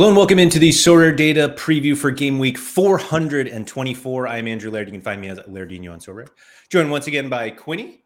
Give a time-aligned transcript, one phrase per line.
[0.00, 4.28] Hello and welcome into the Sorare Data preview for game week 424.
[4.28, 4.88] I'm Andrew Laird.
[4.88, 6.26] You can find me as Lairdino on Sorare.
[6.70, 8.02] Joined once again by Quinny,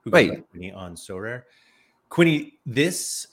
[0.00, 0.48] who Wait.
[0.50, 1.42] Quinny on Sorare.
[2.08, 3.26] Quinny, this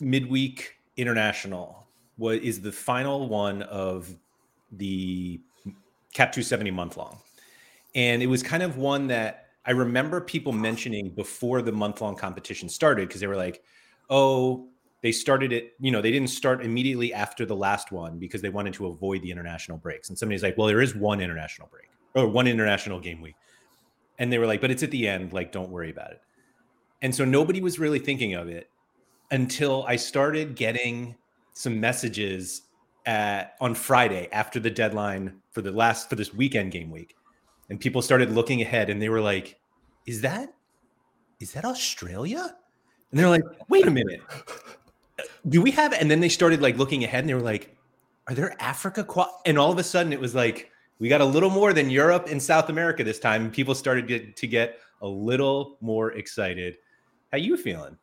[0.00, 1.86] midweek international
[2.18, 4.12] was is the final one of
[4.72, 5.40] the
[6.12, 7.16] Cap 270 month long.
[7.94, 12.16] And it was kind of one that I remember people mentioning before the month long
[12.16, 13.62] competition started because they were like,
[14.10, 14.66] oh,
[15.02, 18.48] they started it, you know, they didn't start immediately after the last one because they
[18.48, 20.08] wanted to avoid the international breaks.
[20.08, 23.34] And somebody's like, well, there is one international break or one international game week.
[24.18, 26.20] And they were like, but it's at the end, like, don't worry about it.
[27.02, 28.70] And so nobody was really thinking of it
[29.32, 31.16] until I started getting
[31.52, 32.62] some messages
[33.04, 37.16] at, on Friday after the deadline for the last for this weekend game week.
[37.70, 39.58] And people started looking ahead and they were like,
[40.06, 40.54] is that
[41.40, 42.54] is that Australia?
[43.10, 44.20] And they're like, wait a minute
[45.48, 45.92] do we have?
[45.92, 47.76] And then they started like looking ahead and they were like,
[48.26, 49.04] are there Africa?
[49.04, 49.40] Qual-?
[49.46, 52.28] And all of a sudden it was like, we got a little more than Europe
[52.30, 53.50] and South America this time.
[53.50, 56.78] People started to, to get a little more excited.
[57.32, 57.96] How you feeling?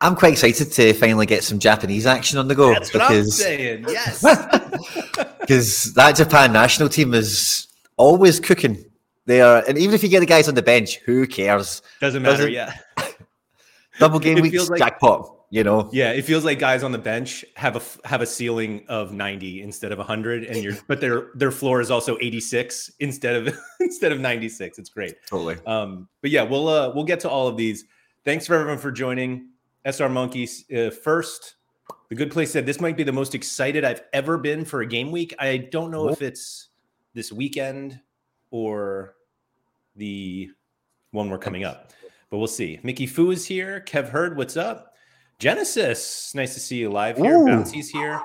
[0.00, 2.72] I'm quite excited to finally get some Japanese action on the go.
[2.72, 3.86] That's because, what I'm saying.
[3.88, 4.20] Yes,
[5.40, 8.84] because that Japan national team is always cooking.
[9.26, 11.82] They are, and even if you get the guys on the bench, who cares?
[12.00, 12.48] Doesn't matter.
[12.48, 12.74] Doesn't, yeah.
[13.98, 15.90] Double game week like, jackpot you know?
[15.92, 19.62] Yeah it feels like guys on the bench have a have a ceiling of 90
[19.62, 24.12] instead of 100 and you're but their their floor is also 86 instead of instead
[24.12, 25.14] of 96 it's great.
[25.26, 25.58] Totally.
[25.66, 27.84] Um but yeah we'll uh we'll get to all of these.
[28.24, 29.50] Thanks for everyone for joining.
[29.88, 31.56] Sr monkeys uh, first.
[32.08, 34.86] The good place said this might be the most excited i've ever been for a
[34.86, 35.34] game week.
[35.38, 36.70] I don't know if it's
[37.12, 38.00] this weekend
[38.50, 39.16] or
[39.96, 40.50] the
[41.10, 41.92] one we're coming up
[42.30, 42.80] but we'll see.
[42.82, 43.84] Mickey fu is here.
[43.86, 44.91] Kev heard what's up
[45.38, 47.36] Genesis, nice to see you live here.
[47.36, 47.46] Ooh.
[47.46, 48.20] Bouncy's here.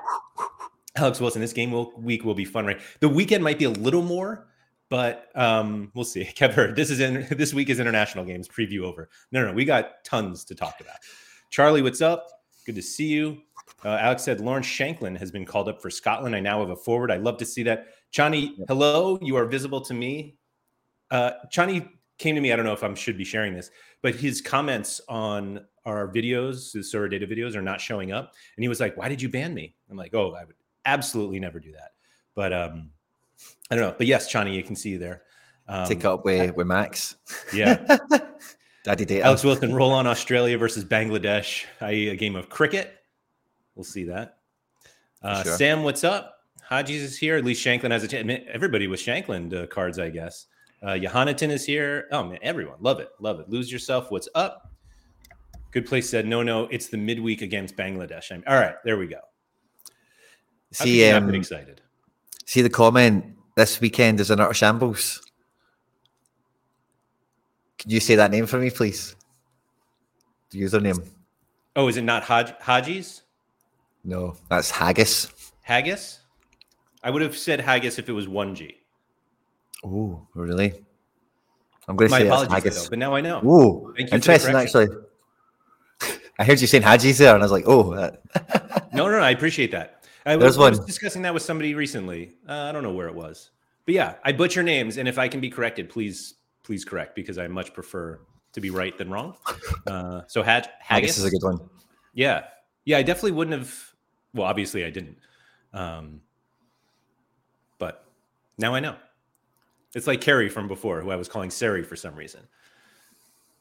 [0.96, 2.80] Alex Wilson, this game will, week will be fun, right?
[3.00, 4.48] The weekend might be a little more,
[4.88, 6.24] but um, we'll see.
[6.34, 9.08] Kevin, this is in this week is international games preview over.
[9.32, 10.96] No, no, no, we got tons to talk about.
[11.50, 12.26] Charlie, what's up?
[12.66, 13.38] Good to see you.
[13.84, 16.34] Uh, Alex said Lawrence Shankland has been called up for Scotland.
[16.34, 17.10] I now have a forward.
[17.10, 17.86] I love to see that.
[18.12, 19.18] Chani, hello.
[19.22, 20.36] You are visible to me.
[21.10, 22.52] Uh, Chani came to me.
[22.52, 23.70] I don't know if I should be sharing this,
[24.02, 25.64] but his comments on
[25.96, 28.34] our videos, the Sorare data videos, are not showing up.
[28.56, 31.40] And he was like, "Why did you ban me?" I'm like, "Oh, I would absolutely
[31.40, 31.92] never do that."
[32.34, 32.90] But um,
[33.70, 33.94] I don't know.
[33.96, 35.22] But yes, Chani, you can see you there.
[35.68, 37.16] Um, Take up with with Max.
[37.52, 37.98] Yeah.
[38.84, 39.24] Daddy data.
[39.24, 42.94] Alex Wilson, roll on Australia versus Bangladesh, i.e., a game of cricket.
[43.74, 44.38] We'll see that.
[45.22, 45.56] Uh, sure.
[45.56, 46.36] Sam, what's up?
[46.62, 47.36] Hodges is here.
[47.36, 48.44] At least Shankland has a chance.
[48.50, 50.46] Everybody with Shankland uh, cards, I guess.
[50.82, 52.06] Uh, Johannatan is here.
[52.12, 53.48] Oh man, everyone, love it, love it.
[53.48, 54.10] Lose yourself.
[54.10, 54.72] What's up?
[55.70, 56.64] Good place said no, no.
[56.64, 58.32] It's the midweek against Bangladesh.
[58.32, 59.20] I'm, all right, there we go.
[60.72, 61.80] See, um, excited.
[62.46, 63.24] See the comment.
[63.56, 65.22] This weekend is an utter shambles.
[67.78, 69.14] Can you say that name for me, please?
[70.50, 71.06] The username.
[71.76, 73.22] Oh, is it not Haj- Haji's?
[74.04, 75.52] No, that's Haggis.
[75.62, 76.20] Haggis?
[77.02, 78.76] I would have said Haggis if it was 1G.
[79.84, 80.72] Oh, really?
[81.86, 82.84] I'm going to say that's Haggis.
[82.84, 83.40] Though, but now I know.
[83.44, 84.88] Oh, interesting, actually.
[86.38, 87.90] I heard you saying Haji's there, and I was like, oh.
[88.92, 90.06] no, no, no, I appreciate that.
[90.24, 92.34] I was, I was discussing that with somebody recently.
[92.48, 93.50] Uh, I don't know where it was,
[93.86, 97.38] but yeah, I butcher names, and if I can be corrected, please, please correct because
[97.38, 98.20] I much prefer
[98.52, 99.36] to be right than wrong.
[99.86, 101.58] Uh, so Hag- Haggis is a good one.
[102.14, 102.44] Yeah,
[102.84, 103.94] yeah, I definitely wouldn't have.
[104.34, 105.16] Well, obviously, I didn't.
[105.72, 106.20] Um,
[107.78, 108.04] but
[108.58, 108.96] now I know.
[109.94, 112.42] It's like Carrie from before, who I was calling Sari for some reason,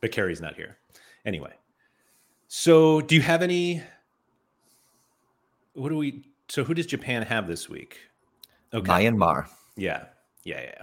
[0.02, 0.78] but Carrie's not here.
[1.26, 1.54] Anyway.
[2.48, 3.84] So, do you have any?
[5.74, 6.24] What do we?
[6.48, 8.00] So, who does Japan have this week?
[8.74, 9.48] Okay, Myanmar.
[9.76, 10.06] Yeah,
[10.44, 10.82] yeah, yeah.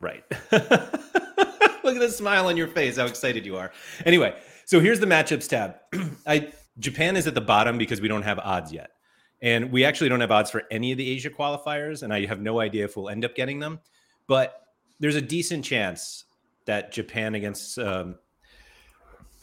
[0.00, 0.24] Right.
[0.52, 2.96] Look at the smile on your face.
[2.96, 3.72] How excited you are.
[4.04, 4.36] Anyway,
[4.66, 5.76] so here's the matchups tab.
[6.26, 8.90] I Japan is at the bottom because we don't have odds yet,
[9.42, 12.40] and we actually don't have odds for any of the Asia qualifiers, and I have
[12.40, 13.80] no idea if we'll end up getting them.
[14.28, 14.62] But
[15.00, 16.24] there's a decent chance
[16.66, 18.14] that Japan against um,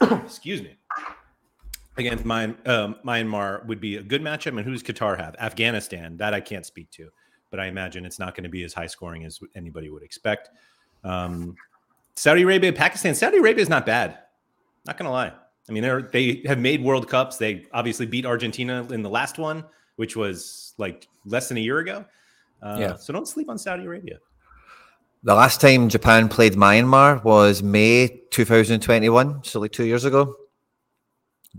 [0.00, 0.76] excuse me
[1.96, 4.56] against um, Myanmar would be a good matchup.
[4.56, 5.34] And who does Qatar have?
[5.38, 6.16] Afghanistan.
[6.16, 7.10] That I can't speak to,
[7.50, 10.50] but I imagine it's not going to be as high scoring as anybody would expect.
[11.04, 11.56] Um,
[12.14, 13.14] Saudi Arabia, Pakistan.
[13.14, 14.18] Saudi Arabia is not bad.
[14.86, 15.32] Not going to lie.
[15.68, 17.38] I mean, they they have made World Cups.
[17.38, 19.64] They obviously beat Argentina in the last one,
[19.96, 22.04] which was like less than a year ago.
[22.62, 22.96] Uh, yeah.
[22.96, 24.18] So don't sleep on Saudi Arabia.
[25.24, 30.36] The last time Japan played Myanmar was May 2021, so like two years ago.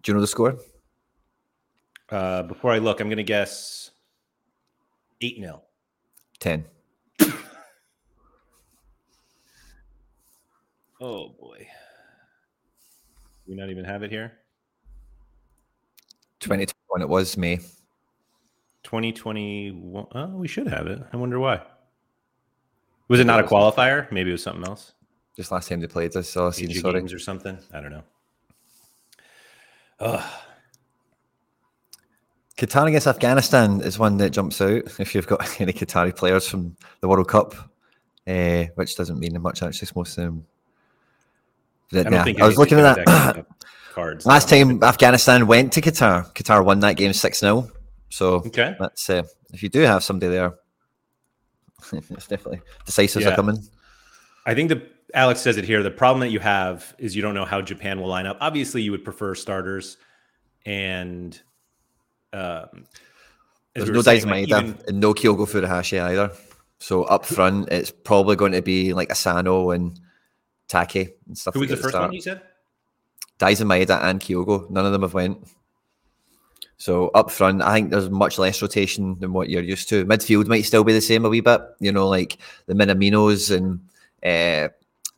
[0.02, 0.58] Do you know the score?
[2.10, 3.92] Uh, before I look, I'm going to guess
[5.22, 5.62] 8 0.
[6.40, 6.66] 10.
[11.00, 11.68] Oh, boy.
[13.48, 14.34] We not even have it here?
[16.40, 17.58] 2021 it was May.
[18.84, 20.08] 2021.
[20.12, 21.00] Oh, we should have it.
[21.14, 21.62] I wonder why.
[23.10, 24.12] Was it not a qualifier?
[24.12, 24.94] Maybe it was something else.
[25.36, 26.96] Just last time they played I seen AG sorry.
[26.96, 27.60] games or something.
[27.72, 28.04] I don't know.
[30.00, 30.24] Ugh.
[32.58, 36.76] Qatar against Afghanistan is one that jumps out if you've got any Qatari players from
[37.02, 37.54] the World Cup,
[38.28, 39.90] uh, which doesn't mean much actually.
[39.96, 40.46] Most of them.
[41.94, 43.46] I don't nah, think I was looking at that.
[43.98, 44.26] cards.
[44.26, 47.68] Last time Afghanistan went to Qatar, Qatar won that game 6 0.
[48.10, 48.76] So Okay.
[48.80, 49.24] that's uh,
[49.54, 50.54] if you do have somebody there,
[51.94, 53.34] it's definitely decisives Yeah.
[53.34, 53.58] are coming.
[54.46, 54.82] I think the
[55.14, 55.84] Alex says it here.
[55.84, 58.38] The problem that you have is you don't know how Japan will line up.
[58.42, 59.98] Obviously, you would prefer starters,
[60.66, 61.40] and
[62.34, 62.86] um,
[63.74, 66.32] There's we no Daizen like, Maeda even- and no Kyogo Furuhashi either.
[66.80, 70.00] So up front, it's probably going to be like Asano and
[70.68, 71.54] Take and stuff.
[71.54, 72.10] Who was the first start.
[72.10, 72.42] one you said?
[73.40, 74.70] Daizen Maeda and Kyogo.
[74.70, 75.48] None of them have went.
[76.78, 80.06] So up front, I think there's much less rotation than what you're used to.
[80.06, 82.38] Midfield might still be the same a wee bit, you know, like
[82.68, 83.80] the Minaminos and
[84.24, 84.70] uh,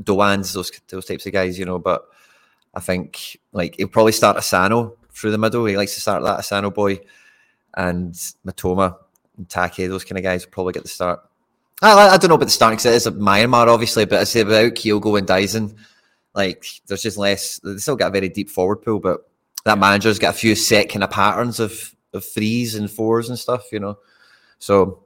[0.04, 1.80] Doans, those those types of guys, you know.
[1.80, 2.06] But
[2.74, 5.66] I think like he'll probably start Asano through the middle.
[5.66, 7.00] He likes to start that Asano boy,
[7.76, 8.14] and
[8.46, 8.98] Mitoma
[9.38, 11.22] and Take, those kind of guys will probably get the start.
[11.82, 14.24] I, I don't know about the starting because it is a Myanmar, obviously, but I
[14.26, 15.78] say without Kyogo and Daizen,
[16.34, 17.60] like there's just less.
[17.60, 19.30] They still got a very deep forward pool, but
[19.66, 23.38] that manager's got a few set kind of patterns of of threes and fours and
[23.38, 23.98] stuff, you know.
[24.58, 25.04] So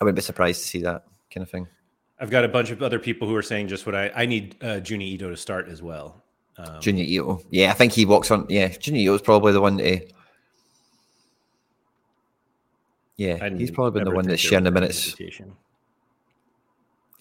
[0.00, 1.68] I wouldn't be surprised to see that kind of thing.
[2.18, 4.56] I've got a bunch of other people who are saying just what I I need
[4.62, 6.22] uh, Junya Ito to start as well.
[6.58, 8.46] Um, Junya Ito, yeah, I think he walks on.
[8.48, 10.00] Yeah, Junya Ito's probably the one to.
[13.16, 15.14] Yeah, he's probably been the one that's sharing the minutes.
[15.16, 15.40] He's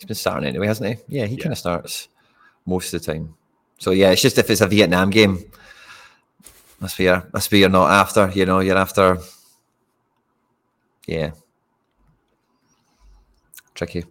[0.06, 1.18] been starting anyway, hasn't he?
[1.18, 1.44] Yeah, he Yeah.
[1.44, 2.10] kind of starts
[2.66, 3.34] most of the time.
[3.80, 5.40] So yeah, it's just if it's a Vietnam game,
[6.82, 8.30] that's where that's where you're not after.
[8.36, 9.20] You know, you're after.
[11.08, 11.32] Yeah.
[13.74, 14.04] Tricky.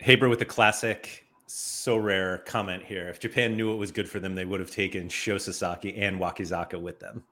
[0.00, 3.08] Haber with the classic, Sorare comment here.
[3.08, 6.20] If Japan knew it was good for them, they would have taken Sho Sasaki and
[6.20, 7.24] Wakizaka with them.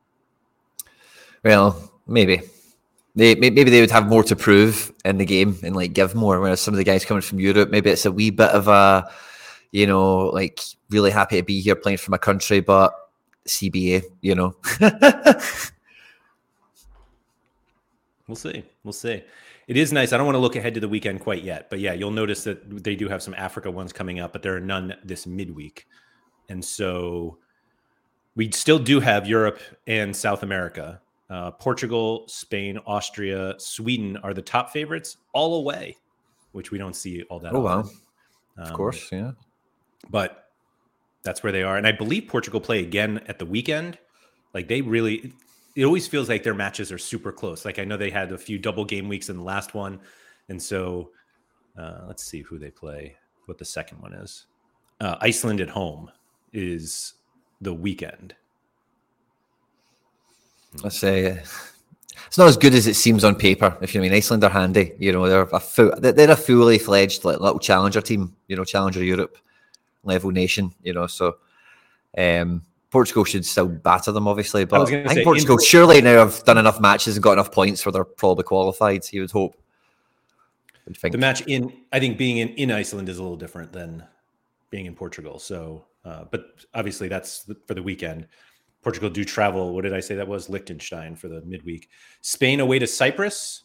[1.45, 2.41] Well, maybe.
[3.15, 6.41] They, maybe they would have more to prove in the game and like give more.
[6.41, 9.09] Whereas some of the guys coming from Europe, maybe it's a wee bit of a,
[9.73, 10.61] you know, like
[10.91, 12.93] really happy to be here playing for my country, but
[13.47, 14.55] CBA, you know.
[18.27, 18.65] We'll see.
[18.83, 19.23] We'll see.
[19.69, 20.13] It is nice.
[20.13, 22.45] I don't want to look ahead to the weekend quite yet, but yeah, you'll notice
[22.45, 25.87] that they do have some Africa ones coming up, but there are none this midweek.
[26.49, 27.39] And so
[28.37, 29.59] we still do have Europe
[29.89, 31.01] and South America.
[31.29, 35.97] Uh, Portugal, Spain, Austria, Sweden are the top favorites, all away,
[36.53, 37.53] which we don't see all that.
[37.53, 37.81] Oh, wow.
[37.81, 37.99] often.
[38.58, 39.32] of Um, course, yeah.
[40.11, 40.51] but
[41.25, 41.77] that's where they are.
[41.77, 43.99] And I believe Portugal play again at the weekend.
[44.55, 45.32] Like they really,
[45.77, 47.65] it always feels like their matches are super close.
[47.65, 50.01] Like I know they had a few double game weeks in the last one,
[50.49, 51.11] and so
[51.79, 53.15] uh, let's see who they play.
[53.45, 54.47] What the second one is?
[55.01, 56.11] Uh, Iceland at home
[56.55, 57.13] is
[57.61, 58.35] the weekend.
[60.83, 61.43] Let's say
[62.27, 63.77] it's not as good as it seems on paper.
[63.83, 64.95] If you know I mean, Iceland are handy.
[64.99, 68.35] You know, they're a they're a fully fledged like, little challenger team.
[68.49, 69.37] You know, challenger Europe
[70.05, 70.75] level nation.
[70.83, 71.37] You know, so
[72.17, 72.63] um,
[72.96, 74.65] Portugal should still batter them, obviously.
[74.65, 77.32] But I, gonna think say, Portugal Por- surely now have done enough matches and got
[77.32, 79.05] enough points where they're probably qualified.
[79.12, 79.55] You would hope.
[80.86, 81.12] Would think.
[81.12, 84.03] The match in, I think, being in, in Iceland is a little different than
[84.70, 85.38] being in Portugal.
[85.38, 88.29] So, uh, but obviously that's the- for the weekend.
[88.81, 89.74] Portugal do travel.
[89.74, 90.48] What did I say that was?
[90.48, 91.91] Liechtenstein for the midweek.
[92.22, 93.65] Spain away to Cyprus.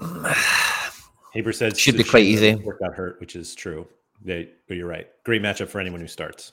[1.34, 2.54] Haber said Should be quite easy.
[2.54, 3.88] Work got hurt, which is true.
[4.24, 5.06] They, but you're right.
[5.24, 6.52] Great matchup for anyone who starts.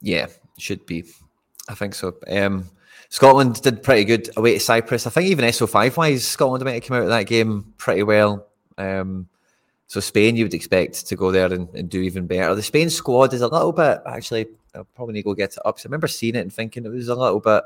[0.00, 0.26] Yeah,
[0.58, 1.04] should be.
[1.68, 2.16] I think so.
[2.28, 2.68] Um,
[3.08, 5.06] Scotland did pretty good away to Cyprus.
[5.06, 8.46] I think even SO5 wise, Scotland might have come out of that game pretty well.
[8.76, 9.28] Um,
[9.86, 12.54] so Spain, you would expect to go there and, and do even better.
[12.54, 14.46] The Spain squad is a little bit actually.
[14.74, 15.76] I probably need to go get it up.
[15.76, 17.62] 'cause I remember seeing it and thinking it was a little bit.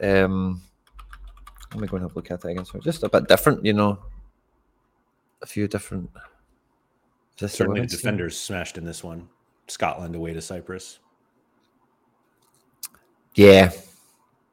[0.00, 0.62] Um,
[1.72, 2.64] let me go and have a look at it again.
[2.64, 3.98] So just a bit different, you know.
[5.42, 6.10] A few different.
[7.40, 7.98] The Certainly, the women's team?
[7.98, 9.28] defenders smashed in this one.
[9.66, 10.98] Scotland away to Cyprus.
[13.34, 13.70] Yeah.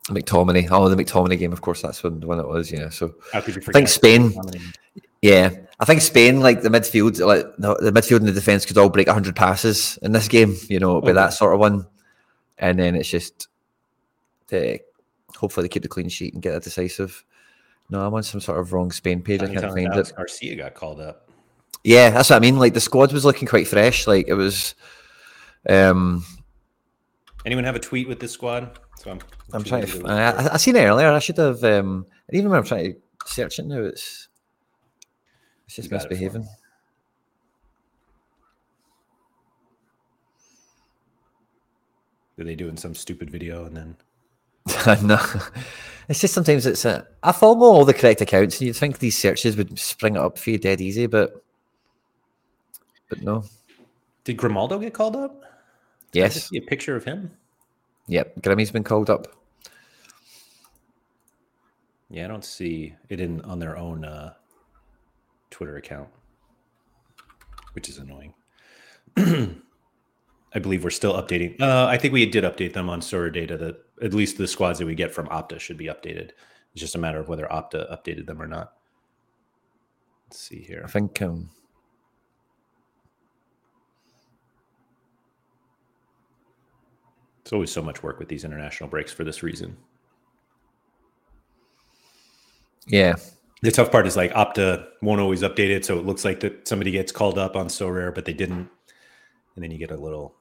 [0.05, 0.67] McTominay.
[0.71, 2.89] Oh, the McTominay game, of course, that's when, when it was, yeah.
[2.89, 4.33] So you I think Spain,
[5.21, 5.49] yeah.
[5.79, 8.89] I think Spain, like the midfield, like the, the midfield and the defense could all
[8.89, 11.11] break 100 passes in this game, you know, Okay.
[11.11, 11.85] that sort of one.
[12.57, 13.47] and then it's just
[14.47, 14.79] to
[15.35, 17.25] hopefully they keep the clean sheet and get a decisive.
[17.89, 19.41] No, I'm on some sort of wrong Spain page.
[19.41, 20.13] I can't find it.
[20.15, 21.26] Garcia got called up.
[21.83, 22.57] Yeah, that's what I mean.
[22.57, 24.07] Like the squad was looking quite fresh.
[24.07, 24.75] Like it was.
[25.69, 26.23] Um,
[27.45, 28.77] Anyone have a tweet with this squad?
[28.97, 29.19] So I'm,
[29.53, 30.05] I'm trying to.
[30.05, 31.09] I, I, I seen it earlier.
[31.09, 31.63] I should have.
[31.63, 34.27] Um, and even when I'm trying to search it now, it's
[35.65, 36.41] it's just it misbehaving.
[36.41, 36.47] me.
[42.39, 43.97] Are they doing some stupid video and then?
[45.07, 45.19] no,
[46.09, 46.85] it's just sometimes it's.
[46.85, 50.21] Uh, I follow all the correct accounts, and you'd think these searches would spring it
[50.21, 51.43] up for you dead easy, but
[53.09, 53.43] but no.
[54.23, 55.41] Did Grimaldo get called up?
[56.11, 56.33] Did I Yes.
[56.35, 57.31] just see a picture of him.
[58.07, 58.41] Yep.
[58.41, 59.27] Grimmy's been called up.
[62.09, 64.33] Yeah, I don't see it in on their own uh,
[65.51, 66.07] Twitter account,
[67.73, 68.33] which is annoying.
[69.17, 71.59] I believe we're still updating.
[71.61, 74.79] Uh, I think we did update them on Sorare data that at least the squads
[74.79, 76.31] that we get from Opta should be updated.
[76.71, 78.73] It's just a matter of whether Opta updated them or not.
[80.27, 80.83] Let's see here.
[80.85, 81.21] I think.
[81.21, 81.49] Um,
[87.47, 89.77] It's always so much work with these international breaks for this reason.
[92.87, 93.15] yeah.
[93.61, 96.67] The tough part is like Opta won't always update it, so it looks like that
[96.67, 98.69] somebody gets called up on Sorare, but they didn't,
[99.55, 100.35] and then you get a little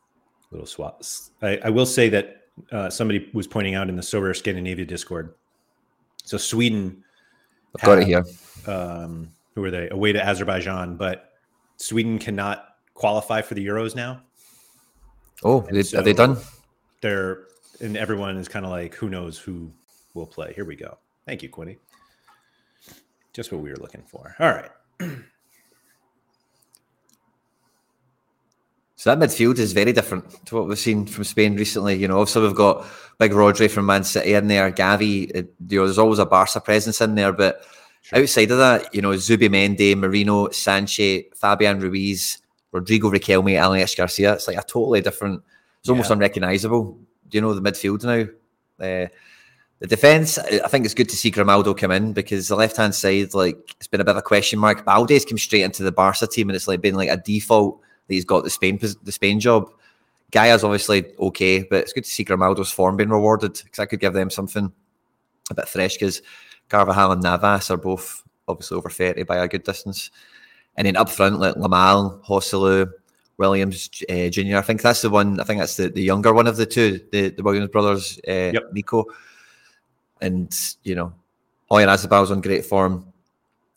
[0.51, 1.01] little swap.
[1.43, 5.33] I, I will say that uh, somebody was pointing out in the Sorare Scandinavia Discord.
[6.25, 7.05] So Sweden,
[7.79, 8.25] I've got it here.
[8.67, 9.89] Um, who are they?
[9.91, 11.35] Away to Azerbaijan, but
[11.77, 14.23] Sweden cannot qualify for the Euros now.
[15.45, 16.39] Oh, they, are they done?
[17.01, 17.45] They're
[17.81, 19.71] and everyone is kind of like, who knows who
[20.15, 20.53] will play?
[20.55, 20.99] Here we go.
[21.27, 21.79] Thank you, Quinny.
[23.33, 24.35] Just what we were looking for.
[24.41, 24.71] All right.
[28.99, 31.97] So that midfield is very different to what we've seen from Spain recently.
[31.97, 32.87] You know, obviously we've got
[33.19, 35.29] big Rodri from Man City in there, Gavi.
[35.37, 37.63] uh, You know, there's always a Barca presence in there, but
[38.01, 38.21] Sure.
[38.21, 42.39] outside of that, you know, Zubimendi, Merino, Sanchez, Fabian Ruiz,
[42.73, 44.33] Rodrigo Riquelme, Alex Garcia.
[44.35, 45.43] It's like a totally different.
[45.87, 46.15] It's almost Yeah.
[46.15, 46.99] unrecognizable.
[47.29, 48.27] Do you know, the midfield now.
[48.85, 49.07] Uh,
[49.79, 52.77] the defense, I I think it's good to see Grimaldo come in because the left
[52.77, 54.85] hand side, like, it's been a bit of a question mark.
[54.85, 58.15] Balde's come straight into the Barca team, and it's like been like a default that
[58.15, 59.71] he's got the Spain the Spain job.
[60.33, 64.01] Gayà's obviously okay, but it's good to see Grimaldo's form being rewarded because that could
[64.01, 64.73] give them something
[65.51, 66.21] a bit fresh because
[66.69, 70.11] Carvajal and Navas are both obviously over 30 by a good distance.
[70.77, 72.91] And then up front, like Lamal, Joselu,
[73.39, 74.57] Williams uh, Jr.
[74.57, 77.01] I think that's the one, I think that's the, the younger one of the two,
[77.13, 78.73] the, the Williams brothers, uh, Yep.
[78.73, 79.05] Nico.
[80.21, 81.13] And, you know,
[81.71, 83.13] Oyarzabal's on great form.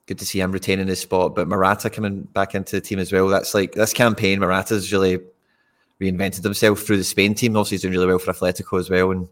[0.05, 1.35] Good to see him retaining his spot.
[1.35, 3.27] But Morata coming back into the team as well.
[3.27, 5.19] That's like this campaign, Morata's really
[6.01, 7.57] reinvented himself through the Spain team.
[7.57, 9.11] Also, he's doing really well for Atletico as well.
[9.11, 9.27] And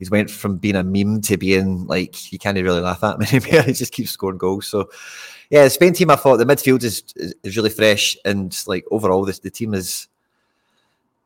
[0.00, 3.22] he's went from being a meme to being like you can't really laugh at him
[3.44, 3.62] anymore.
[3.62, 4.66] he just keeps scoring goals.
[4.66, 4.90] So
[5.50, 9.24] yeah, the Spain team I thought the midfield is is, really fresh and like overall
[9.24, 10.08] this the team is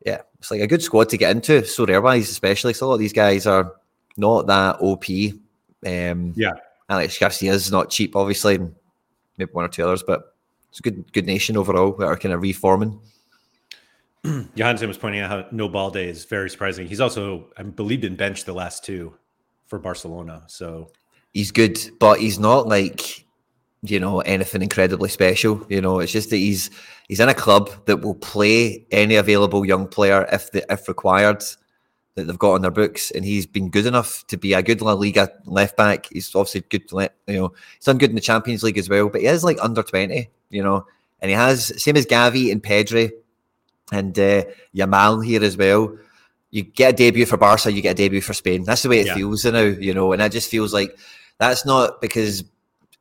[0.05, 1.61] yeah, it's like a good squad to get into.
[1.61, 2.73] Sorare wise, especially.
[2.73, 3.73] So a lot of these guys are
[4.17, 5.05] not that OP.
[5.87, 6.51] Um Yeah.
[6.87, 8.75] Alex Garcia is not cheap, obviously, and
[9.39, 10.35] maybe one or two others, but
[10.69, 12.99] it's a good good nation overall that are kind of reforming.
[14.55, 16.87] Johansson was pointing out how no Balde is very surprising.
[16.87, 19.13] He's also, I believe, been benched the last two
[19.65, 20.43] for Barcelona.
[20.47, 20.91] So
[21.33, 23.25] he's good, but he's not like
[23.83, 25.65] you know anything incredibly special.
[25.69, 26.69] You know, it's just that he's
[27.07, 31.43] he's in a club that will play any available young player if the if required
[32.15, 34.81] that they've got on their books, and he's been good enough to be a good
[34.81, 36.07] La Liga left back.
[36.11, 36.89] He's obviously good,
[37.27, 39.57] you know, he's done good in the Champions League as well, but he is like
[39.61, 40.85] under twenty, you know,
[41.19, 43.11] and he has same as Gavi and Pedri
[43.91, 44.43] and uh,
[44.75, 45.97] Yamal here as well.
[46.51, 48.63] You get a debut for Barca, you get a debut for Spain.
[48.63, 49.15] That's the way it Yeah.
[49.15, 50.97] feels now, you know, and it just feels like
[51.37, 52.43] that's not because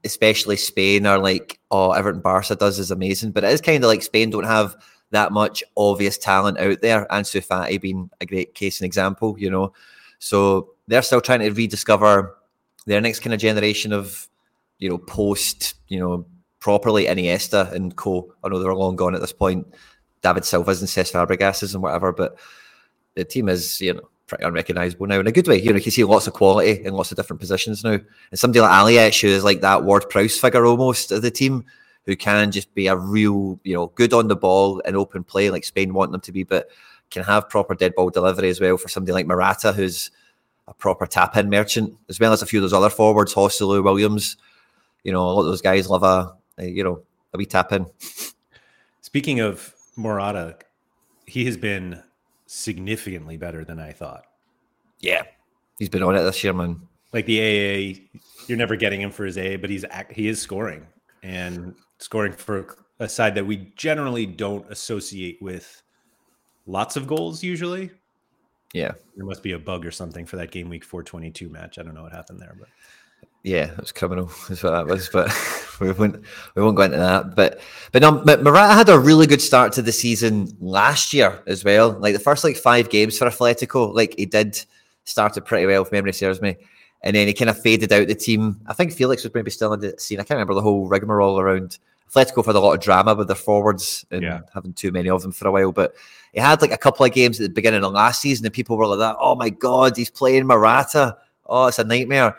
[0.03, 3.89] especially Spain are like, oh, Everton Barca does is amazing, but it is kind of
[3.89, 4.77] like Spain don't have
[5.11, 7.07] that much obvious talent out there.
[7.11, 9.73] Ansu Fati being a great case and example, you know.
[10.19, 12.37] So they're still trying to rediscover
[12.87, 14.29] their next kind of generation of,
[14.79, 16.27] you know, post, you know,
[16.59, 18.35] properly Iniesta and co.
[18.43, 19.67] I know they're long gone at this point.
[20.25, 22.37] David Silva's and Cesc Fabregas's and whatever, but
[23.15, 25.61] the team is, you know, pretty unrecognizable now in a good way.
[25.61, 28.01] You know, you can see lots of quality in lots of different positions now.
[28.31, 31.65] And somebody like Aleix, who is like that Ward Prowse figure almost of the team,
[32.07, 35.51] who can just be a real, you know, good on the ball and open play
[35.51, 36.69] like Spain want them to be, but
[37.11, 40.11] can have proper dead ball delivery as well for somebody like Morata, who's
[40.67, 43.85] a proper tap in merchant, as well as a few of those other forwards, Joselu,
[43.85, 44.37] Williams.
[45.03, 47.03] You know, a lot of those guys love a, a you know,
[47.35, 47.87] a wee tap in.
[49.03, 50.59] Speaking of Morata,
[51.27, 52.03] he has been
[52.47, 54.27] significantly better than I thought.
[55.01, 55.23] Yeah,
[55.79, 56.81] he's been on it this year, man.
[57.13, 60.87] Like the AA, you're never getting him for his A, but he's he is scoring
[61.23, 65.83] and scoring for a side that we generally don't associate with
[66.67, 67.91] lots of goals usually.
[68.73, 68.93] Yeah.
[69.17, 71.79] There must be a bug or something for that game week 422 match.
[71.79, 72.69] I don't know what happened there, but
[73.45, 75.09] yeah, it was criminal, is what that was.
[75.13, 75.31] But
[75.81, 76.25] we won't
[76.55, 77.37] we won't go into that.
[77.37, 77.61] But
[77.93, 81.93] but no, Morata had a really good start to the season last year as well.
[81.93, 84.65] Like the first like five games for Atletico, like he did
[85.05, 86.57] started pretty well if memory serves me.
[87.03, 88.59] And then he kind of faded out the team.
[88.67, 90.19] I think Felix was maybe still in the scene.
[90.19, 91.79] I can't remember the whole rigmarole around
[92.11, 94.41] Atletico had a lot of drama with their forwards and yeah.
[94.55, 95.73] having too many of them for a while.
[95.73, 95.95] But
[96.33, 98.79] he had like a couple of games at the beginning of last season, and people
[98.79, 99.17] were like that.
[99.21, 101.19] Oh my god, he's playing Morata.
[101.47, 102.39] Oh, it's a nightmare.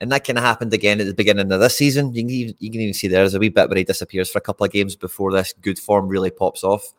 [0.00, 2.14] And that kind of happened again at the beginning of this season.
[2.14, 4.38] You can even, you can even see there's a wee bit where he disappears for
[4.38, 6.94] a couple of games before this good form really pops off,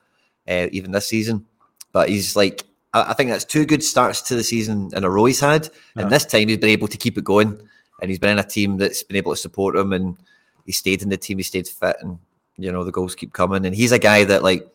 [0.48, 1.46] uh, even this season.
[1.92, 5.26] But he's like, I, think that's two good starts to the season in a row
[5.26, 5.70] he's had.
[5.96, 6.04] Yeah.
[6.04, 7.60] And this time he's been able to keep it going.
[8.02, 10.18] And he's been in a team that's been able to support him and
[10.66, 12.20] he stayed in the team, he stayed fit, and
[12.58, 13.66] you know the goals keep coming.
[13.66, 14.68] And he's a guy that like,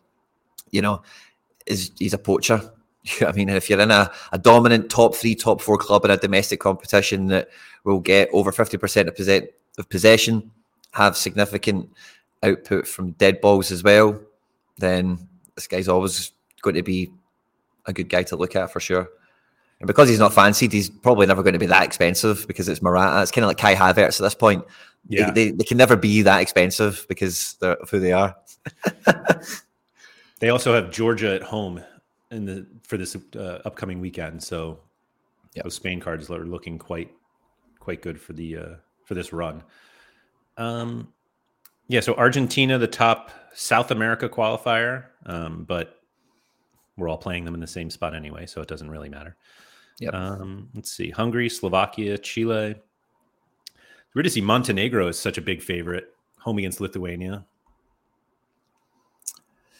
[0.70, 1.02] you know,
[1.66, 2.60] is he's a poacher.
[3.26, 6.16] I mean, if you're in a, a dominant top three, top four club in a
[6.16, 7.48] domestic competition that
[7.84, 9.48] will get over fifty percent of, possess-
[9.78, 10.50] of possession,
[10.92, 11.90] have significant
[12.42, 14.18] output from dead balls as well,
[14.78, 15.18] then
[15.54, 16.32] this guy's always
[16.62, 17.10] going to be
[17.86, 19.08] a good guy to look at for sure.
[19.80, 22.80] And because he's not fancied, he's probably never going to be that expensive because it's
[22.80, 23.22] Morata.
[23.22, 24.64] It's kind of like Kai Havertz at this point.
[25.08, 25.30] Yeah.
[25.30, 28.34] They, they, they can never be that expensive because of who they are.
[30.40, 31.82] they also have Georgia at home
[32.30, 34.42] in the for this uh, upcoming weekend.
[34.42, 34.80] So
[35.54, 35.64] yep.
[35.64, 37.10] those Spain cards are looking quite
[37.80, 39.62] quite good for the uh, for this run.
[40.56, 41.12] Um,
[41.88, 46.00] yeah, so Argentina, the top South America qualifier, um, but
[46.96, 49.36] we're all playing them in the same spot anyway, so it doesn't really matter.
[50.00, 50.14] Yep.
[50.14, 52.74] Um, let's see: Hungary, Slovakia, Chile,
[54.14, 57.44] weird to see Montenegro is such a big favorite home against Lithuania.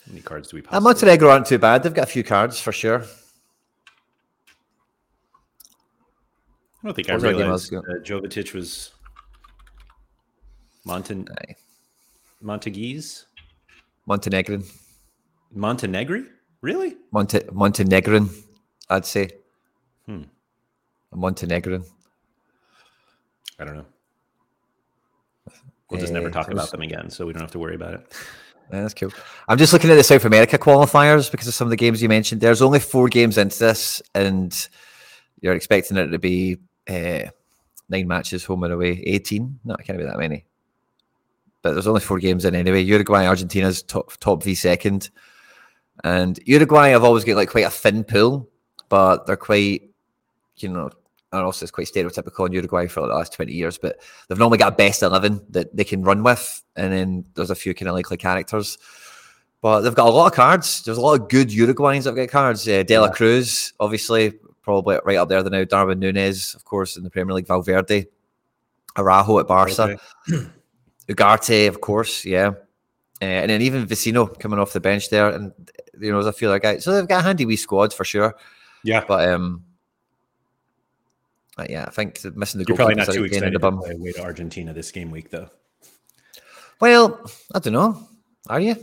[0.07, 0.62] How many cards do we?
[0.69, 1.83] Uh, Montenegro aren't too bad.
[1.83, 3.03] They've got a few cards for sure.
[6.83, 8.92] I don't think what I realized uh, Jovetic was
[10.87, 11.27] Monten
[12.45, 13.25] Monteguese
[14.07, 14.62] Montenegrin
[15.57, 16.29] Montenegri
[16.61, 18.31] really Monte Montenegrin
[18.88, 19.31] I'd say
[20.07, 20.23] hmm.
[21.12, 21.83] Montenegrin
[23.59, 23.87] I don't know
[25.90, 28.12] We'll just never talk about them again, so we don't have to worry about it.
[28.72, 29.12] Yeah, that's cool.
[29.48, 32.09] I'm just looking at the South America qualifiers because of some of the games you
[32.09, 32.40] mentioned.
[32.40, 34.68] There's only four games into this, and
[35.40, 37.31] you're expecting it to be uh,
[37.88, 39.02] nine matches home and away.
[39.07, 39.61] 18?
[39.64, 40.44] No, it can't be that many.
[41.62, 42.83] But there's only four games in anyway.
[42.83, 45.11] Uruguay, Argentina's top top v second,
[46.05, 48.48] and Uruguay have always got like quite a thin pool,
[48.88, 49.90] but they're quite,
[50.59, 50.90] you know,
[51.33, 54.39] and also it's quite stereotypical in Uruguay for like the last 20 years, but they've
[54.39, 56.62] normally got a best 11 that they can run with.
[56.77, 58.79] And then there's a few kind of likely characters.
[59.61, 60.83] But they've got a lot of cards.
[60.83, 62.69] There's a lot of good Uruguayans that have got cards.
[62.69, 65.65] Uh, De La Cruz, obviously, probably right up there The now.
[65.65, 67.47] Darwin Nunez, of course, in the Premier League.
[67.47, 68.07] Valverde.
[68.97, 69.83] Araujo at Barca.
[69.83, 69.97] Okay.
[71.09, 72.53] Ugarte, of course, yeah.
[73.21, 75.31] Uh, and then even Vecino coming off the bench there.
[75.31, 75.53] And,
[75.99, 76.85] you know, there's a few other guys.
[76.85, 78.35] So they've got a handy wee squad for sure.
[78.83, 79.05] Yeah.
[79.07, 79.65] But, um,
[81.69, 84.73] yeah, I think missing the You're probably not too excited to play away to Argentina
[84.73, 85.49] this game week, though.
[86.81, 88.09] Well, I don't know.
[88.49, 88.77] Are you?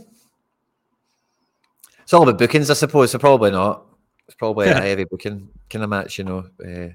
[2.02, 3.12] It's all about bookings, I suppose.
[3.12, 3.86] So probably not.
[4.26, 6.46] It's probably a heavy booking kind of match, you know.
[6.64, 6.88] Uh,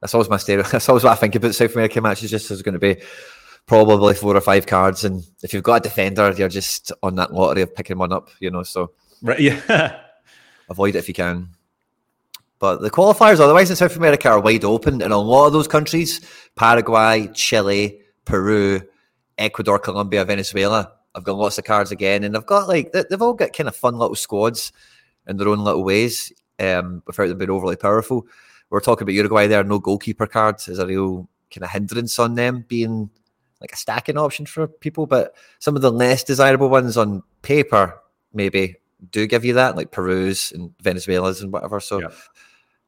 [0.00, 0.62] that's always my stereo.
[0.72, 2.30] That's always what I think about South American matches.
[2.30, 3.02] Just there's going to be
[3.66, 7.34] probably four or five cards, and if you've got a defender, you're just on that
[7.34, 8.62] lottery of picking one up, you know.
[8.62, 10.00] So right, yeah.
[10.70, 11.48] avoid it if you can.
[12.58, 15.00] But the qualifiers otherwise in South America are wide open.
[15.00, 16.20] In a lot of those countries,
[16.56, 18.80] Paraguay, Chile, Peru,
[19.36, 22.24] Ecuador, Colombia, Venezuela, I've got lots of cards again.
[22.24, 24.72] And they've got like, they've all got kind of fun little squads
[25.28, 28.26] in their own little ways um, without them being overly powerful.
[28.70, 32.34] We're talking about Uruguay there, no goalkeeper cards is a real kind of hindrance on
[32.34, 33.08] them being
[33.60, 35.06] like a stacking option for people.
[35.06, 38.00] But some of the less desirable ones on paper
[38.34, 38.76] maybe
[39.10, 41.78] do give you that, like Peru's and Venezuela's and whatever.
[41.78, 42.08] So yeah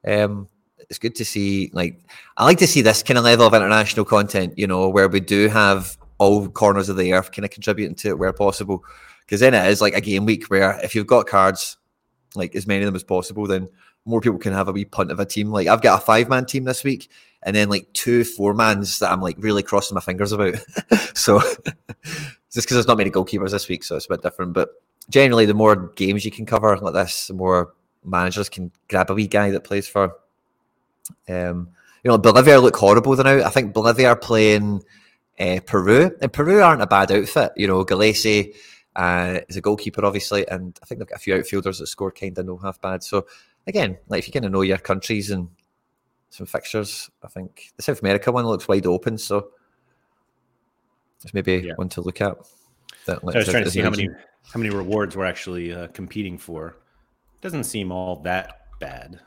[0.06, 0.48] um,
[0.88, 1.70] it's good to see.
[1.72, 2.00] Like,
[2.36, 4.54] I like to see this kind of level of international content.
[4.56, 8.08] You know, where we do have all corners of the earth kind of contributing to
[8.08, 8.84] it where possible.
[9.20, 11.76] Because then it is like a game week where if you've got cards,
[12.34, 13.68] like as many of them as possible, then
[14.04, 15.50] more people can have a wee punt of a team.
[15.50, 17.10] Like I've got a five man team this week,
[17.42, 20.54] and then like two four mans that I'm like really crossing my fingers about.
[21.14, 24.52] so just because there's not many goalkeepers this week, so it's a bit different.
[24.52, 24.70] But
[25.08, 27.72] generally, the more games you can cover like this, the more
[28.04, 30.16] managers can grab a wee guy that plays for.
[31.28, 31.70] Um,
[32.02, 33.44] you know, Bolivia look horrible now.
[33.44, 34.82] I think Bolivia are playing
[35.38, 37.52] uh, Peru, and Peru aren't a bad outfit.
[37.56, 38.54] You know, Gallese
[38.96, 42.12] uh, is a goalkeeper, obviously, and I think they've got a few outfielders that score
[42.12, 43.02] kind of no half bad.
[43.02, 43.26] So
[43.66, 45.48] again, like if you kind of know your countries and
[46.30, 49.18] some fixtures, I think the South America one looks wide open.
[49.18, 49.50] So
[51.22, 51.74] it's maybe yeah.
[51.76, 52.36] one to look at.
[53.06, 54.08] That, so I was trying to see how many
[54.52, 56.76] how many rewards we're actually uh, competing for.
[57.40, 59.20] Doesn't seem all that bad.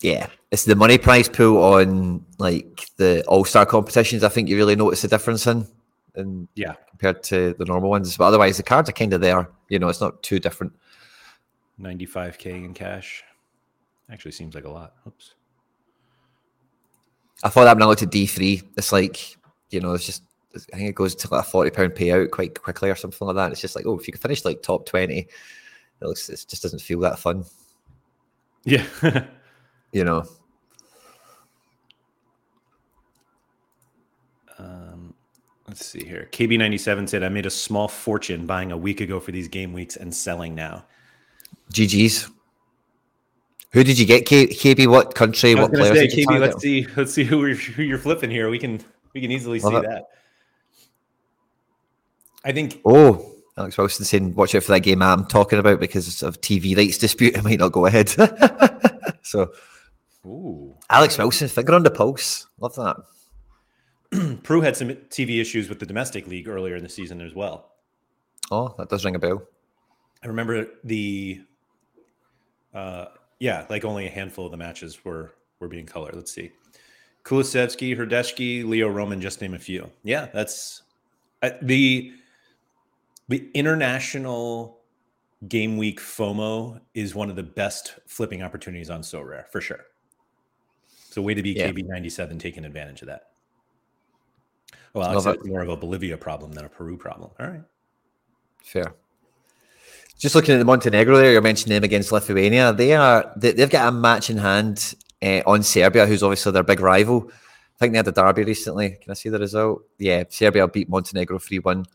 [0.00, 4.22] Yeah, it's the money prize pool on like the All Star competitions.
[4.22, 5.66] I think you really notice the difference in,
[6.14, 8.16] and yeah, compared to the normal ones.
[8.16, 9.50] But otherwise, the cards are kind of there.
[9.68, 10.72] You know, it's not too different.
[11.78, 13.24] Ninety-five k in cash.
[14.10, 14.94] Actually, seems like a lot.
[15.06, 15.34] Oops.
[17.42, 19.36] I thought that when I looked at D three, it's like
[19.70, 20.22] you know, it's just
[20.54, 23.36] I think it goes to like a forty pound payout quite quickly or something like
[23.36, 23.50] that.
[23.50, 25.26] It's just like, oh, if you can finish like top twenty,
[26.00, 27.44] it looks it just doesn't feel that fun.
[28.64, 28.84] Yeah,
[29.92, 30.24] you know.
[34.58, 35.14] Um,
[35.68, 36.28] let's see here.
[36.32, 39.96] KB97 said, I made a small fortune buying a week ago for these game weeks
[39.96, 40.84] and selling now.
[41.72, 42.28] GG's.
[43.72, 44.86] Who did you get, K- KB?
[44.88, 45.54] What country?
[45.54, 45.96] What players?
[45.96, 46.86] Say, KB, let's see.
[46.96, 48.48] Let's see who, who you're flipping here.
[48.50, 48.80] We can
[49.14, 49.82] we can easily Love see it.
[49.82, 50.04] that.
[52.44, 52.80] I think.
[52.84, 56.76] Oh, Alex Wilson saying, "Watch out for that game I'm talking about because of TV
[56.76, 57.34] rights dispute.
[57.36, 58.08] It might not go ahead."
[59.22, 59.50] so,
[60.24, 60.74] Ooh.
[60.88, 62.46] Alex Wilson, finger on the pulse.
[62.58, 62.96] Love that.
[64.42, 67.72] Peru had some TV issues with the domestic league earlier in the season as well.
[68.50, 69.42] Oh, that does ring a bell.
[70.22, 71.42] I remember the,
[72.74, 73.06] uh,
[73.38, 76.14] yeah, like only a handful of the matches were were being colored.
[76.14, 76.52] Let's see,
[77.24, 79.90] Kulusevski, Hradecky, Leo Roman, just name a few.
[80.02, 80.82] Yeah, that's
[81.42, 82.12] uh, the
[83.28, 84.78] the international
[85.46, 89.84] game week FOMO is one of the best flipping opportunities on Sorare for sure.
[91.10, 91.70] So way to be yeah.
[91.70, 93.28] KB97 taking advantage of that.
[94.94, 97.30] Well, Alex, it's more of a Bolivia problem than a Peru problem.
[97.38, 97.62] All right.
[98.64, 98.94] Fair.
[100.18, 102.72] Just looking at the Montenegro there, you mentioned them against Lithuania.
[102.72, 106.64] They are they, have got a match in hand uh, on Serbia, who's obviously their
[106.64, 107.30] big rival.
[107.30, 108.98] I think they had a derby recently.
[109.00, 109.82] Can I see the result?
[109.98, 111.86] Yeah, Serbia beat Montenegro 3 1.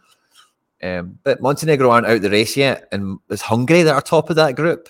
[0.84, 4.36] Um, but Montenegro aren't out the race yet, and it's Hungary that are top of
[4.36, 4.90] that group.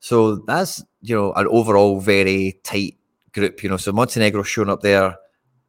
[0.00, 2.96] So that's you know an overall very tight
[3.32, 3.62] group.
[3.62, 5.16] You know, so Montenegro showing up there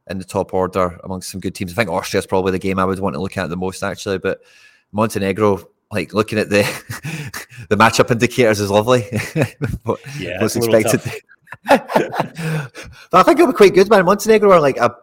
[0.09, 1.73] in the top order amongst some good teams.
[1.73, 3.83] I think Austria is probably the game I would want to look at the most
[3.83, 4.39] actually, but
[4.93, 6.61] Montenegro, like looking at the
[7.69, 9.03] the matchup indicators is lovely.
[10.17, 11.01] yeah, was expected.
[11.67, 12.71] but
[13.13, 14.05] I think it'll be quite good, man.
[14.05, 14.95] Montenegro are like a,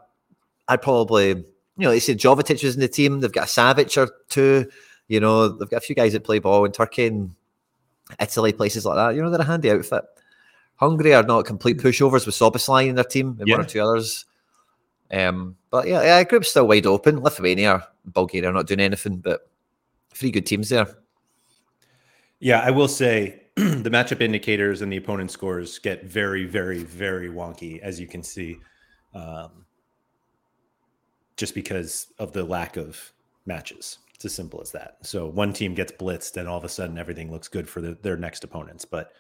[0.69, 1.45] I'd probably
[1.77, 3.21] you know, they say Jovetic was in the team.
[3.21, 4.71] They've got a Savic or two.
[5.09, 7.35] You know, they've got a few guys that play ball in Turkey and
[8.21, 9.15] Italy, places like that.
[9.15, 10.05] You know, they're a handy outfit.
[10.77, 13.55] Hungary are not complete pushovers with Szoboszlai in their team and yeah.
[13.55, 14.25] one or two others.
[15.11, 17.21] Um, but yeah, yeah, group's still wide open.
[17.21, 19.49] Lithuania, Bulgaria are not doing anything, but
[20.15, 20.89] three good teams there.
[22.41, 27.29] Yeah, I will say the matchup indicators and the opponent scores get very, very, very
[27.29, 28.59] wonky, as you can see.
[29.15, 29.67] Um,
[31.43, 33.13] just because of the lack of
[33.47, 33.99] matches.
[34.15, 34.99] It's as simple as that.
[35.03, 37.99] So one team gets blitzed, and all of a sudden everything looks good for the,
[38.01, 38.85] their next opponents.
[38.85, 39.11] But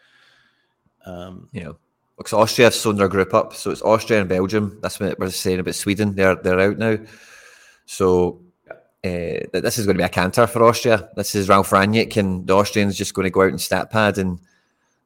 [1.05, 1.73] um, yeah,
[2.17, 4.79] because Austria have sewn their group up, so it's Austria and Belgium.
[4.83, 6.15] That's what we're saying about Sweden.
[6.15, 6.97] They're they're out now.
[7.87, 8.41] So
[9.03, 11.09] uh, this is going to be a canter for Austria.
[11.17, 14.19] This is Ralf Rangnick and the Austrians just going to go out and stat pad
[14.19, 14.39] and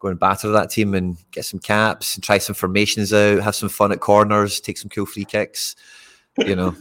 [0.00, 3.56] go and batter that team and get some caps and try some formations out, have
[3.56, 5.76] some fun at corners, take some cool free kicks.
[6.36, 6.76] You know.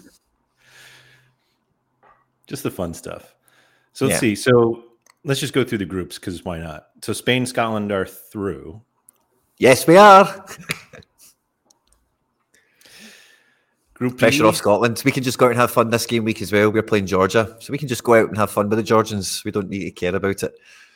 [2.47, 3.35] Just the fun stuff.
[3.93, 4.19] So let's yeah.
[4.19, 4.35] see.
[4.35, 4.83] So
[5.23, 6.87] let's just go through the groups because why not?
[7.01, 8.81] So Spain, Scotland are through.
[9.57, 10.45] Yes, we are.
[13.93, 15.01] Group pressure off Scotland.
[15.05, 16.69] We can just go out and have fun this game week as well.
[16.69, 19.41] We're playing Georgia, so we can just go out and have fun with the Georgians.
[19.45, 20.53] We don't need to care about it,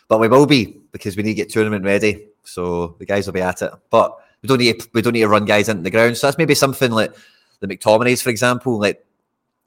[0.10, 2.26] but we will be because we need to get tournament ready.
[2.44, 5.22] So the guys will be at it, but we don't need to, we don't need
[5.22, 6.18] to run guys into the ground.
[6.18, 7.16] So that's maybe something like
[7.62, 8.78] the McTominays, for example.
[8.78, 9.06] Like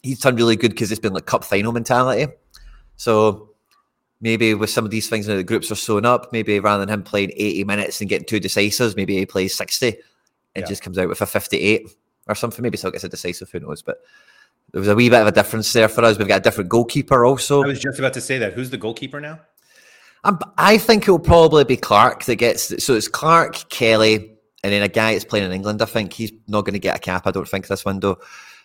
[0.03, 2.33] he's done really good because it's been like cup final mentality.
[2.97, 3.51] So
[4.21, 6.93] maybe with some of these things that the groups are sewn up, maybe rather than
[6.93, 9.97] him playing 80 minutes and getting two decisives, maybe he plays 60 and
[10.57, 10.65] yeah.
[10.67, 11.89] just comes out with a 58
[12.29, 12.63] or something.
[12.63, 13.83] Maybe still gets a decisive, who knows?
[13.83, 13.99] But
[14.73, 16.19] there was a wee bit of a difference there for us.
[16.19, 17.63] We've got a different goalkeeper also.
[17.63, 18.55] I was just about to say that.
[18.55, 19.41] Who's the goalkeeper now?
[20.25, 22.85] Um, I think it'll probably be Clark that gets.
[22.85, 25.83] So it's Clark, Kelly, and then a guy that's playing in England.
[25.83, 27.27] I think he's not going to get a cap.
[27.27, 28.19] I don't think this window.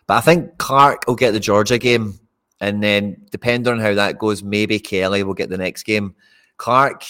[0.08, 2.20] But I think Clark will get the Georgia game.
[2.60, 6.16] And then, depending on how that goes, maybe Kelly will get the next game.
[6.58, 7.04] Clarke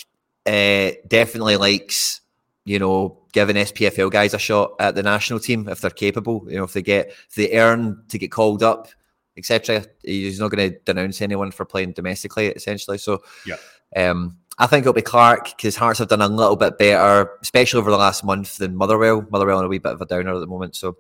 [0.46, 2.22] uh, definitely likes
[2.66, 6.46] you know giving SPFL guys a shot at the national team if they're capable.
[6.50, 8.90] You know, if they get if they earn to get called up,
[9.38, 9.86] etc.
[10.04, 12.98] He's not going to denounce anyone for playing domestically, essentially.
[12.98, 13.56] So, yeah.
[13.96, 17.80] Um, I think it'll be Clark because Hearts have done a little bit better, especially
[17.80, 19.26] over the last month than Motherwell.
[19.30, 20.98] Motherwell on a wee bit of a downer at the moment, so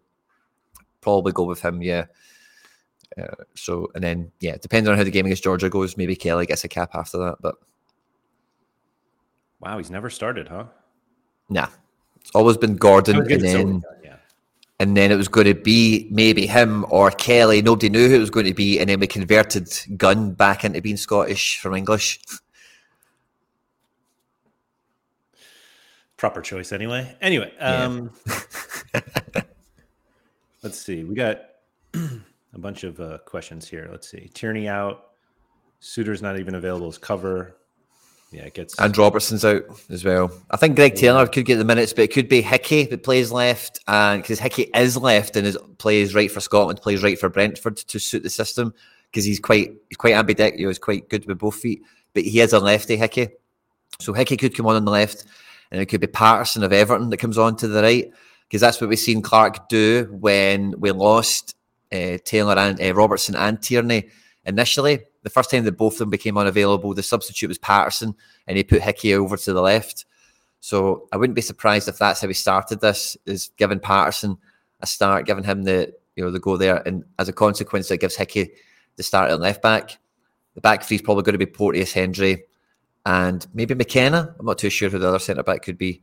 [1.07, 1.81] probably go with him.
[1.81, 2.05] Yeah.
[3.17, 6.45] Uh, so and then yeah, depending on how the game against Georgia goes, maybe Kelly
[6.45, 7.37] gets a cap after that.
[7.39, 7.55] But
[9.61, 10.65] wow, he's never started, huh?
[11.49, 11.69] Nah,
[12.19, 14.17] it's always been Gordon, and then yeah.
[14.81, 17.61] and then it was going to be maybe him or Kelly.
[17.61, 20.81] Nobody knew who it was going to be, and then we converted Gunn back into
[20.81, 22.19] being Scottish from English.
[26.17, 27.15] Proper choice, anyway.
[27.21, 28.11] Anyway, um,
[28.93, 29.01] yeah.
[30.63, 31.03] let's see.
[31.03, 31.41] We got
[31.93, 33.87] a bunch of uh, questions here.
[33.91, 34.29] Let's see.
[34.33, 35.03] Tierney out.
[35.81, 37.55] Souttar's not even available as cover.
[38.31, 38.77] Yeah, it gets.
[38.79, 40.31] And Robertson's out as well.
[40.51, 43.31] I think Greg Taylor could get the minutes, but it could be Hickey that plays
[43.31, 47.29] left, and because Hickey is left and is plays right for Scotland, plays right for
[47.29, 48.73] Brentford to suit the system
[49.09, 52.51] because he's quite he's quite ambidextrous, he's quite good with both feet, but he is
[52.51, 53.29] a lefty Hickey,
[53.99, 55.23] so Hickey could come on on the left,
[55.71, 58.11] and it could be Patterson of Everton that comes on to the right
[58.47, 61.55] because that's what we've seen Clarke do when we lost
[61.91, 64.09] uh, Taylor and uh, Robertson and Tierney
[64.45, 65.01] initially.
[65.23, 68.15] The first time that both of them became unavailable, the substitute was Patterson,
[68.47, 70.05] and he put Hickey over to the left.
[70.61, 74.37] So I wouldn't be surprised if that's how he started this: is giving Patterson
[74.79, 77.99] a start, giving him the you know the go there, and as a consequence, it
[77.99, 78.51] gives Hickey
[78.95, 79.97] the start at left back.
[80.55, 82.45] The back three is probably going to be Porteous, Hendry,
[83.05, 84.33] and maybe McKenna.
[84.39, 86.01] I'm not too sure who the other centre back could be.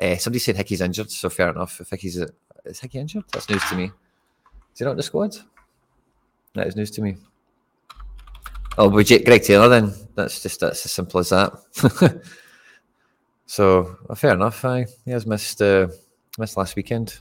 [0.00, 1.80] Uh, somebody said Hickey's injured, so fair enough.
[1.80, 2.22] If Hickey's
[2.64, 3.24] is Hickey injured?
[3.32, 3.84] That's news to me.
[3.84, 5.36] Is he not in the squad?
[6.54, 7.16] That is news to me.
[8.78, 9.92] Oh, we Greg Taylor then.
[10.14, 11.52] That's just that's as simple as that.
[13.46, 14.64] so well, fair enough.
[14.64, 15.88] I he has missed uh,
[16.38, 17.18] missed last weekend.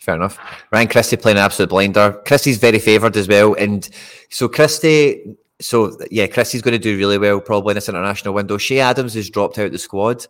[0.00, 0.38] Fair enough.
[0.72, 2.20] Ryan Christie playing an absolute blinder.
[2.26, 3.88] Christie's very favoured as well, and
[4.30, 5.36] so Christie.
[5.60, 8.58] So yeah, Christie's going to do really well probably in this international window.
[8.58, 10.26] Che Adams has dropped out the squad,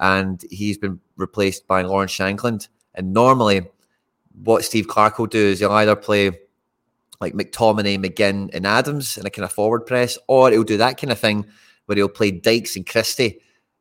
[0.00, 2.68] and he's been replaced by Lawrence Shankland.
[2.94, 3.66] And normally,
[4.42, 6.38] what Steve Clarke will do is he'll either play
[7.20, 11.00] like McTominay, McGinn, and Adams in a kind of forward press, or he'll do that
[11.00, 11.46] kind of thing
[11.86, 13.40] where he'll play Dykes and Christie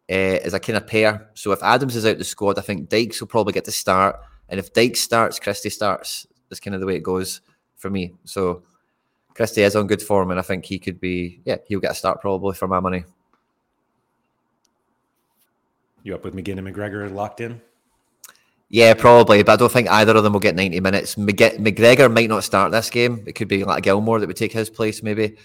[0.10, 1.30] uh, as a kind of pair.
[1.34, 4.20] So if Adams is out the squad, I think Dykes will probably get to start,
[4.48, 6.28] and if Dykes starts, Christie starts.
[6.50, 7.42] That's kind of the way it goes
[7.76, 8.14] for me.
[8.24, 8.64] So
[9.34, 11.96] Christie is on good form, and I think he could be, yeah, he'll get a
[11.96, 13.04] start probably for my money.
[16.06, 17.60] You up with McGinn and McGregor locked in?
[18.70, 21.16] Yeah, probably, but I don't think either of them will get 90 minutes.
[21.16, 23.24] McGregor might not start this game.
[23.26, 25.36] It could be like Gilmore that would take his place, maybe,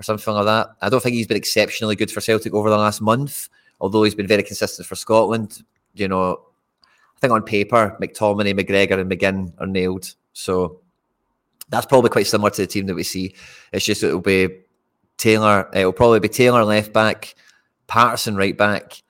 [0.00, 0.70] or something like that.
[0.82, 3.48] I don't think he's been exceptionally good for Celtic over the last month,
[3.80, 5.62] although he's been very consistent for Scotland.
[5.94, 6.40] You know,
[6.82, 10.12] I think on paper, McTominay, McGregor, and McGinn are nailed.
[10.32, 10.80] So
[11.68, 13.36] that's probably quite similar to the team that we see.
[13.72, 14.62] It's just it'll be
[15.18, 17.36] Taylor, it'll probably be Taylor left back,
[17.86, 19.02] Patterson right back,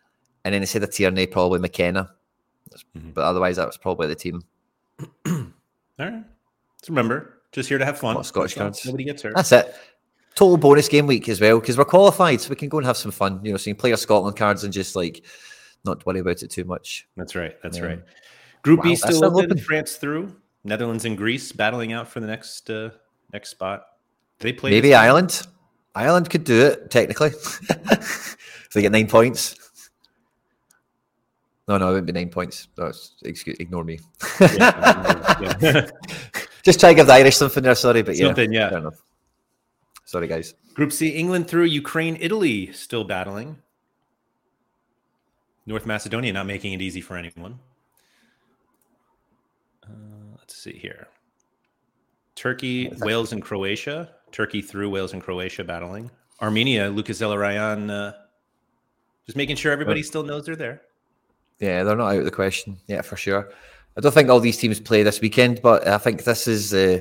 [0.45, 2.11] and then instead of Tierney, probably McKenna.
[2.97, 3.11] Mm-hmm.
[3.11, 4.43] But otherwise, that was probably the team.
[5.27, 5.47] All
[5.99, 6.25] right.
[6.83, 8.23] So remember, just here to have fun.
[8.25, 8.85] Scottish cards.
[8.87, 9.35] Nobody gets hurt.
[9.35, 9.75] That's it.
[10.35, 12.97] Total bonus game week as well because we're qualified, so we can go and have
[12.97, 13.41] some fun.
[13.45, 15.25] You know, so you can play our Scotland cards and just like
[15.85, 17.09] not worry about it too much.
[17.17, 17.57] That's right.
[17.63, 18.01] That's right.
[18.63, 19.47] Group wow, B still open.
[19.47, 19.59] open.
[19.59, 20.35] France through.
[20.63, 22.91] Netherlands and Greece battling out for the next uh,
[23.33, 23.85] next spot.
[24.39, 25.47] they play maybe Ireland.
[25.95, 28.37] Ireland could do it technically if
[28.75, 29.57] they get nine points.
[31.71, 32.67] No, no, it wouldn't be nine points.
[32.77, 32.91] No,
[33.23, 34.01] excuse, ignore me.
[34.41, 35.91] Yeah, yeah.
[36.65, 37.77] Just try to give the Irish something there.
[37.77, 38.69] Sorry, but something, yeah, yeah.
[38.71, 39.01] Fair enough.
[40.05, 40.55] Sorry, guys.
[40.75, 43.57] Group C: England through Ukraine, Italy still battling.
[45.65, 47.61] North Macedonia not making it easy for anyone.
[49.85, 51.07] Uh, let's see here.
[52.35, 54.11] Turkey, Wales, and Croatia.
[54.33, 56.11] Turkey through Wales and Croatia battling.
[56.43, 58.13] Armenia, Lucas Zelarayán, uh,
[59.25, 60.83] just making sure everybody still knows they're there.
[61.61, 62.79] Yeah, they're not out of the question.
[62.87, 63.51] Yeah, for sure.
[63.97, 67.01] I don't think all these teams play this weekend, but I think this is uh,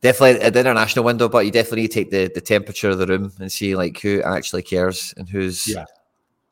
[0.00, 1.28] definitely an international window.
[1.28, 4.00] But you definitely need to take the, the temperature of the room and see like
[4.00, 5.84] who actually cares and who's yeah.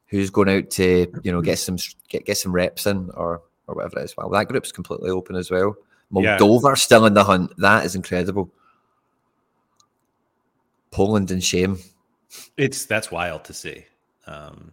[0.06, 1.76] who's going out to you know get some
[2.08, 4.16] get get some reps in or or whatever it is.
[4.16, 5.74] Well, that group's completely open as well.
[6.12, 6.74] Moldova yeah.
[6.74, 7.52] still in the hunt.
[7.58, 8.50] That is incredible.
[10.90, 11.78] Poland in shame.
[12.56, 13.86] It's that's wild to see.
[14.26, 14.72] Um,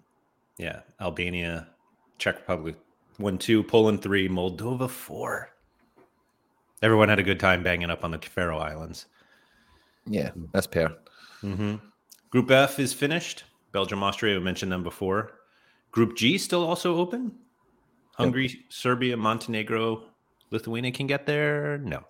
[0.58, 1.68] yeah, Albania
[2.18, 2.76] Czech Republic
[3.18, 5.50] one two, Poland three, Moldova four.
[6.82, 9.08] Everyone had a good time banging up on the Faroe Islands.
[10.06, 10.90] Yeah, that's pair.
[11.44, 11.76] Mm-hmm.
[12.30, 13.44] Group F is finished.
[13.72, 15.34] Belgium, Austria, we mentioned them before.
[15.92, 17.32] Group G still also open.
[18.14, 18.60] Hungary, yep.
[18.70, 20.04] Serbia, Montenegro,
[20.52, 21.78] Lithuania can get there.
[21.80, 22.04] No.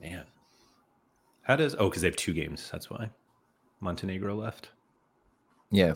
[0.00, 0.24] Man,
[1.42, 1.74] how does?
[1.78, 2.68] Oh, because they have two games.
[2.70, 3.08] That's why
[3.80, 4.70] Montenegro left.
[5.70, 5.94] Yeah,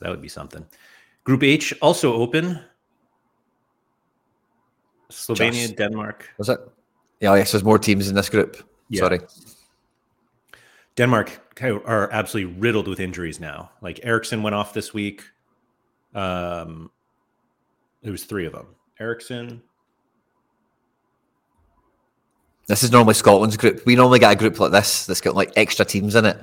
[0.00, 0.64] that would be something.
[1.24, 2.60] Group H also open.
[5.10, 5.76] Slovenia, Just.
[5.76, 6.30] Denmark.
[6.38, 6.60] Was it?
[7.20, 7.52] Yeah, yes.
[7.52, 8.56] There's more teams in this group.
[8.88, 9.00] Yeah.
[9.00, 9.20] Sorry.
[10.96, 13.70] Denmark are absolutely riddled with injuries now.
[13.80, 15.22] Like Eriksen went off this week.
[16.14, 16.90] Um,
[18.02, 18.66] there was three of them.
[19.00, 19.62] Eriksen.
[22.66, 23.84] This is normally Scotland's group.
[23.86, 26.38] We normally get a group like this that's got like extra teams in it,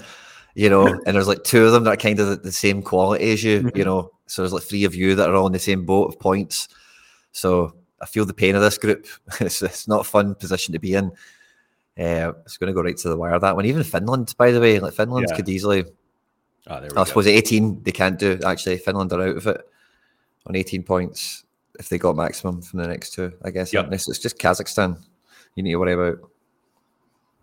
[0.55, 2.81] you know, and there's like two of them that are kind of the, the same
[2.81, 4.11] quality as you, you know.
[4.29, 6.69] So there's like three of you that are all in the same boat of points.
[7.31, 9.07] So I feel the pain of this group.
[9.41, 11.05] it's, it's not a fun position to be in.
[11.97, 13.65] Uh, it's going to go right to the wire that one.
[13.65, 15.35] Even Finland, by the way, like Finland yeah.
[15.35, 15.83] could easily.
[16.67, 18.77] Oh, I suppose at 18 they can't do actually.
[18.77, 19.61] Finland are out of it
[20.45, 21.43] on 18 points
[21.79, 23.33] if they got maximum from the next two.
[23.43, 23.73] I guess.
[23.73, 23.91] Yep.
[23.91, 25.01] It's just Kazakhstan
[25.55, 26.29] you need to worry about.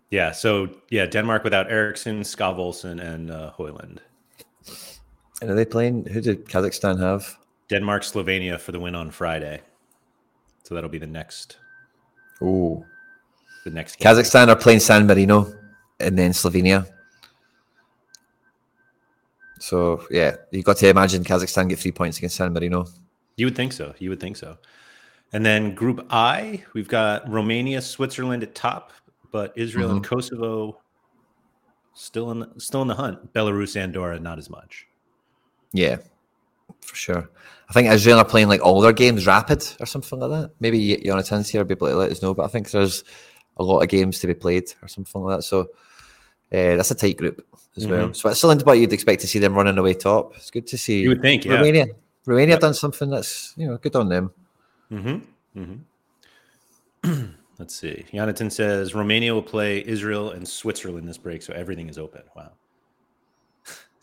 [0.09, 0.31] Yeah.
[0.31, 3.99] So yeah, Denmark without Eriksen, Skov and uh, Højlund.
[5.41, 6.05] And are they playing?
[6.07, 7.37] Who did Kazakhstan have?
[7.69, 9.61] Denmark, Slovenia for the win on Friday.
[10.63, 11.57] So that'll be the next.
[12.41, 12.85] Oh,
[13.63, 13.97] the next.
[13.97, 14.13] Game.
[14.13, 15.53] Kazakhstan are playing San Marino,
[15.99, 16.87] and then Slovenia.
[19.59, 22.85] So yeah, you got to imagine Kazakhstan get three points against San Marino.
[23.35, 23.93] You would think so.
[23.99, 24.57] You would think so.
[25.33, 28.91] And then Group I, we've got Romania, Switzerland at top,
[29.31, 29.97] but Israel mm-hmm.
[29.97, 30.79] and Kosovo
[31.93, 33.33] still in the, still in the hunt.
[33.33, 34.87] Belarus, Andorra, not as much.
[35.73, 35.97] Yeah,
[36.81, 37.29] for sure.
[37.69, 40.51] I think Israel are playing like all their games rapid or something like that.
[40.59, 42.33] Maybe Jonathan's here, be able to let us know.
[42.33, 43.03] But I think there's
[43.57, 45.43] a lot of games to be played or something like that.
[45.43, 47.91] So uh, that's a tight group as mm-hmm.
[47.91, 48.13] well.
[48.13, 50.35] Switzerland, but you'd expect to see them running away top.
[50.35, 51.01] It's good to see.
[51.01, 51.55] You would think, yeah.
[51.55, 51.87] Romania.
[52.25, 52.61] Romania yep.
[52.61, 54.31] done something that's you know good on them.
[54.91, 55.61] Mm-hmm.
[55.61, 57.25] Mm-hmm.
[57.59, 58.05] Let's see.
[58.13, 62.21] Jonathan says Romania will play Israel and Switzerland this break, so everything is open.
[62.35, 62.51] Wow.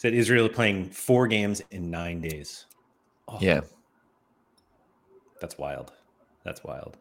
[0.04, 2.66] Said Israel playing four games in nine days.
[3.26, 3.62] Oh, yeah.
[5.40, 5.92] That's wild.
[6.44, 6.98] That's wild.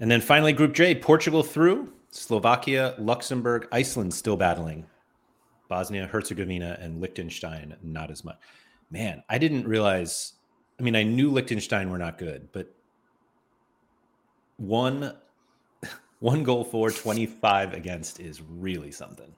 [0.00, 4.84] And then finally, Group J, Portugal through, Slovakia, Luxembourg, Iceland still battling,
[5.70, 8.36] Bosnia, Herzegovina, and Liechtenstein not as much.
[8.90, 10.34] Man, I didn't realize.
[10.78, 12.70] I mean, I knew Liechtenstein were not good, but
[14.58, 15.16] one
[16.18, 19.34] one goal for 25 against is really something.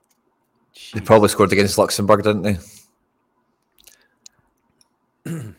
[0.75, 0.91] Jeez.
[0.93, 2.57] They probably scored against Luxembourg, didn't they?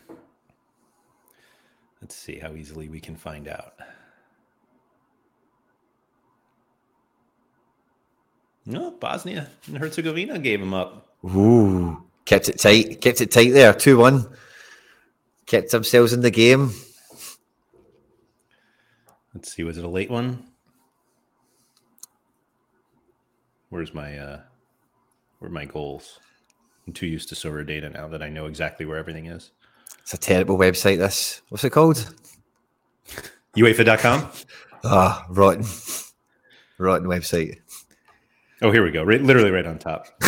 [2.01, 3.73] Let's see how easily we can find out.
[8.65, 11.07] No, Bosnia and Herzegovina gave him up.
[11.23, 14.27] Ooh, kept it tight, kept it tight there, 2 1.
[15.45, 16.71] Kept themselves in the game.
[19.35, 19.63] Let's see.
[19.63, 20.43] Was it a late one?
[23.69, 24.39] Where's my uh
[25.45, 26.19] where are my goals?
[26.87, 29.51] I'm too used to Sorare data now that I know exactly where everything is.
[30.01, 31.43] It's a terrible website, this.
[31.49, 32.11] What's it called?
[33.55, 34.31] UEFA.com?
[34.83, 35.63] Ah, rotten.
[36.79, 37.59] rotten website.
[38.63, 39.03] Oh, here we go.
[39.03, 40.07] Right, literally right on top.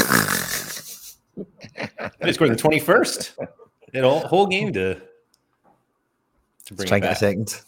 [2.20, 3.48] they scored the 21st.
[3.94, 5.02] It all whole game to,
[6.66, 7.14] to bring Let's try it back.
[7.14, 7.62] a second.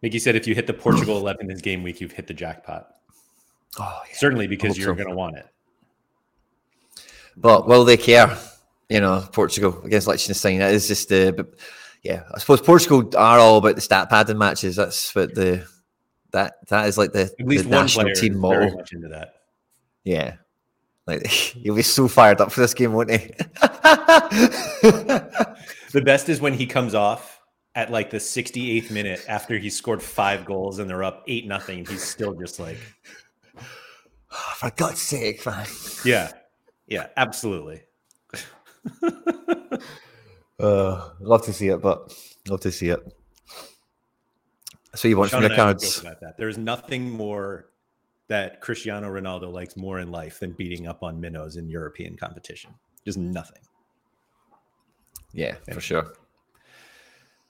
[0.00, 2.99] Mickey said if you hit the Portugal 11 this game week, you've hit the jackpot.
[3.78, 4.16] Oh, yeah.
[4.16, 4.94] Certainly because you're so.
[4.94, 5.46] going to want it.
[7.36, 8.36] But will they care?
[8.88, 10.58] You know, Portugal against Liechtenstein.
[10.58, 11.54] That is just the, but
[12.02, 14.76] yeah, I suppose Portugal are all about the stat padding matches.
[14.76, 15.66] That's what the
[16.32, 18.70] that that is like the at least the one national team motto.
[18.76, 19.34] much into that.
[20.04, 20.36] Yeah,
[21.06, 23.16] like he'll be so fired up for this game, won't he?
[25.92, 27.40] the best is when he comes off
[27.74, 31.86] at like the 68th minute after he scored five goals and they're up eight nothing.
[31.86, 32.78] He's still just like,
[34.32, 35.66] oh, for God's sake, man.
[36.04, 36.32] Yeah,
[36.86, 37.82] yeah, absolutely.
[40.60, 42.14] uh, love to see it, but
[42.48, 43.00] love to see it.
[44.94, 46.04] So you want Sean from your cards?
[46.36, 47.70] There's nothing more
[48.28, 52.72] that Cristiano Ronaldo likes more in life than beating up on minnows in European competition.
[53.04, 53.62] Just nothing.
[55.32, 56.14] Yeah, for sure.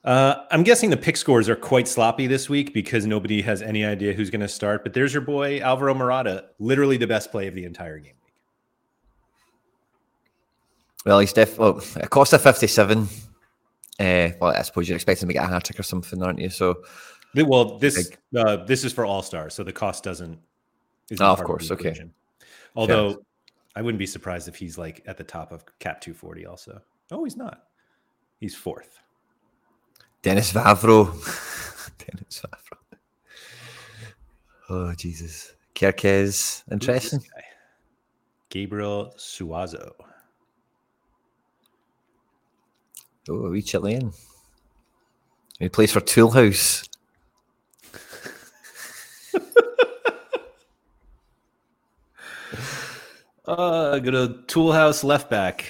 [0.02, 3.84] Uh, I'm guessing the pick scores are quite sloppy this week because nobody has any
[3.84, 4.82] idea who's going to start.
[4.82, 8.32] But there's your boy Alvaro Morata, literally the best play of the entire game week.
[11.04, 11.58] Well, he's def.
[11.58, 13.08] Well, it cost a 57.
[13.98, 16.48] Uh, well, I suppose you're expecting to get a hat trick or something, aren't you?
[16.48, 16.82] So,
[17.34, 20.38] well, this uh, this is for all stars, so the cost doesn't.
[21.20, 21.94] Oh, of course, of okay.
[22.74, 23.22] Although,
[23.76, 26.80] I wouldn't be surprised if he's like at the top of cap 240 also.
[27.10, 27.64] Oh, he's not.
[28.38, 29.00] He's fourth.
[30.22, 31.06] Denis Vavro.
[31.98, 32.78] Denis Vavro.
[34.68, 35.54] Oh Jesus.
[35.74, 36.62] Kerkez.
[36.70, 37.24] Interesting.
[38.50, 39.92] Gabriel Suazo.
[43.28, 44.12] Oh, a wee Chilean.
[45.58, 46.84] He plays for Tool House.
[53.46, 55.64] Uh, go to Tool House left back.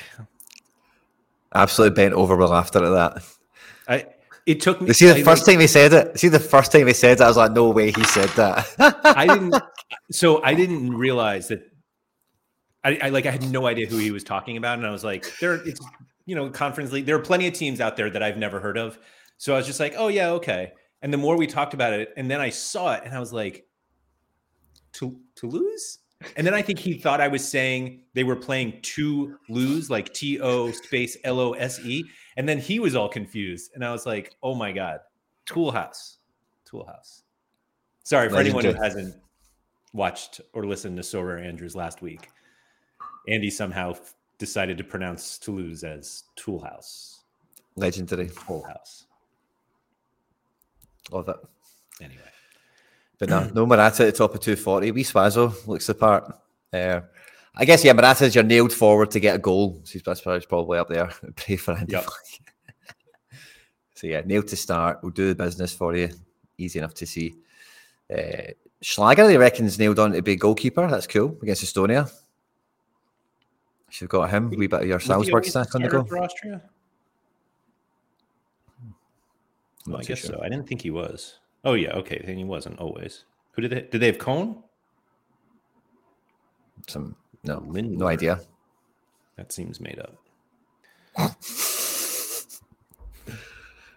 [1.55, 3.25] Absolutely bent over with laughter at that.
[3.89, 4.07] I
[4.47, 4.89] it took me.
[4.89, 6.19] You see the I, first like, time he said it.
[6.19, 8.67] See the first time he said it, I was like, no way he said that.
[9.05, 9.55] I didn't.
[10.13, 11.63] So I didn't realize that.
[12.83, 15.05] I, I like I had no idea who he was talking about, and I was
[15.05, 15.55] like, there.
[15.55, 15.81] It's
[16.27, 17.07] you know conference league.
[17.07, 18.99] There are plenty of teams out there that I've never heard of.
[19.37, 20.73] So I was just like, oh yeah, okay.
[21.03, 23.33] And the more we talked about it, and then I saw it, and I was
[23.33, 23.67] like,
[24.95, 25.99] to Toulouse.
[26.37, 30.13] And then I think he thought I was saying they were playing to lose, like
[30.13, 32.05] T O space L O S E.
[32.37, 33.73] And then he was all confused.
[33.75, 35.01] And I was like, oh my God,
[35.47, 36.19] Tool House.
[36.65, 37.23] Tool House.
[38.05, 39.15] Sorry for anyone who hasn't
[39.93, 42.29] watched or listened to Sober Andrews last week.
[43.29, 47.21] Andy somehow f- decided to pronounce Toulouse as Tool House.
[47.77, 48.31] Legendary.
[48.47, 49.07] Tool House.
[51.11, 51.37] Love it.
[52.01, 52.23] Anyway.
[53.19, 54.91] But no, no Morata at the top of 240.
[54.93, 56.33] Wee Suazo looks the part.
[56.73, 57.01] Uh,
[57.57, 59.81] I guess, yeah, Morata's you're nailed forward to get a goal.
[59.85, 61.11] So that's probably- up there.
[61.37, 61.93] Pray for Andy.
[61.93, 62.07] Yep.
[64.01, 65.01] So yeah, nailed to start.
[65.03, 66.09] We'll do the business for you.
[66.57, 67.35] Easy enough to see.
[68.11, 70.89] Uh, Schlager, they reckon's nailed on to be goalkeeper.
[70.89, 72.11] That's cool against Estonia.
[73.93, 74.49] You've got him.
[74.49, 76.03] We bit of your Salzburg stack on the go.
[76.05, 76.63] For Austria?
[79.87, 80.31] Well, I guess sure.
[80.31, 80.41] so.
[80.43, 81.39] I didn't think he was.
[81.65, 82.23] Oh yeah, okay.
[82.25, 83.25] Then he wasn't always.
[83.53, 83.83] Who did they?
[83.83, 84.63] Did they have Cone?
[86.87, 87.99] Some no, Lindler.
[87.99, 88.41] no idea.
[89.37, 90.15] That seems made up.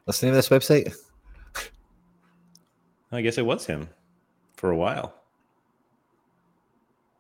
[0.05, 0.93] What's the name of this website?
[3.11, 3.89] I guess it was him
[4.55, 5.13] for a while.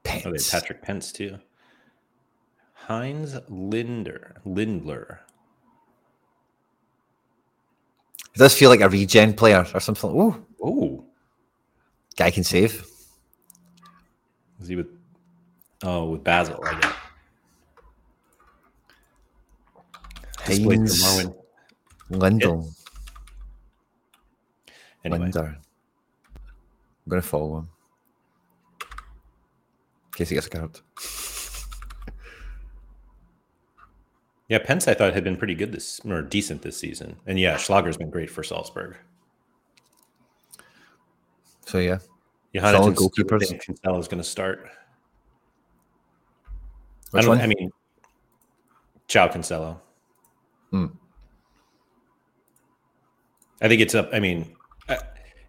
[0.03, 0.25] Pentz.
[0.25, 1.37] Oh, they Patrick Pentz too.
[2.73, 5.21] Heinz Linder Lindler.
[8.35, 10.09] It does feel like a regen player or something.
[10.13, 11.03] Oh, Oh,
[12.15, 12.85] guy can save.
[14.61, 14.87] is he with?
[15.83, 16.63] Oh, with Basel.
[16.65, 16.93] I guess.
[20.45, 21.35] Displayed for Heinz Marwin.
[22.11, 22.73] Lindel.
[25.05, 25.25] Anyway.
[25.25, 25.31] I'm
[27.09, 27.69] going to follow him.
[28.81, 30.79] In case he gets a card.
[34.47, 37.55] yeah, Pentz I thought had been pretty good this or decent this season, and yeah,
[37.55, 38.95] Schlager's been great for Salzburg.
[41.65, 41.97] So yeah.
[42.53, 43.59] Johannes goalkeepers.
[43.59, 44.69] Cancelo is going to start.
[47.13, 47.37] I Which don't.
[47.37, 47.41] one?
[47.41, 47.71] I mean,
[49.07, 49.79] João Cancelo.
[50.71, 50.87] Hmm.
[53.61, 54.09] I think it's up.
[54.11, 54.55] I mean,
[54.89, 54.97] uh,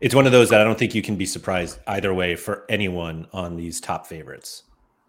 [0.01, 2.65] it's one of those that I don't think you can be surprised either way for
[2.69, 4.65] anyone on these top favorites,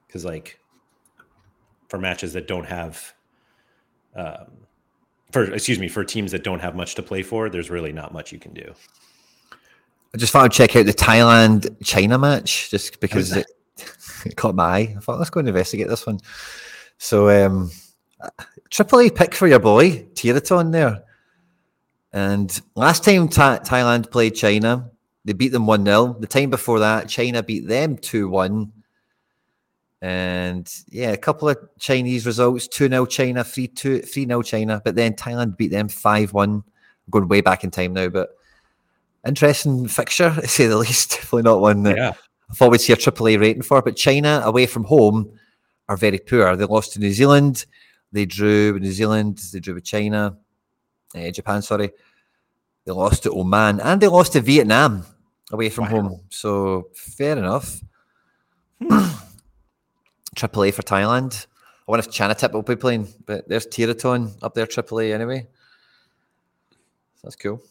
[0.07, 0.59] because like
[1.89, 3.13] for matches that don't have,
[4.15, 4.47] um,
[5.31, 8.13] for excuse me, for teams that don't have much to play for, there's really not
[8.13, 8.73] much you can do.
[10.13, 13.45] I just thought I'd check out the Thailand China match just because it
[14.31, 14.95] caught my eye.
[14.97, 16.19] I thought let's go and investigate this one.
[16.97, 17.71] So um
[18.69, 21.03] triple A pick for your boy, Theerathon there.
[22.11, 24.89] And last time Tha- Thailand played China,
[25.25, 26.15] they beat them 1 0.
[26.19, 28.71] The time before that, China beat them 2 1.
[30.01, 34.81] And yeah, a couple of Chinese results 2 0 China, 3 2, 3 0 China.
[34.83, 36.63] But then Thailand beat them 5 1.
[37.09, 38.29] Going way back in time now, but
[39.27, 41.11] interesting fixture, to say the least.
[41.11, 42.13] Definitely not one that Yeah,
[42.55, 43.81] thought we'd see a AAA rating for.
[43.81, 45.31] But China, away from home,
[45.87, 46.55] are very poor.
[46.55, 47.65] They lost to New Zealand.
[48.11, 49.39] They drew with New Zealand.
[49.53, 50.37] They drew with China,
[51.15, 51.61] eh, Japan.
[51.61, 51.91] Sorry,
[52.85, 55.05] they lost to Oman and they lost to Vietnam
[55.51, 55.89] away from Wow.
[55.91, 56.21] home.
[56.29, 57.81] So fair enough.
[60.35, 61.47] AAA for Thailand.
[61.87, 65.47] I wonder if Chanathip will be playing, but there's Theerathon up there, AAA anyway.
[67.15, 67.61] So that's cool.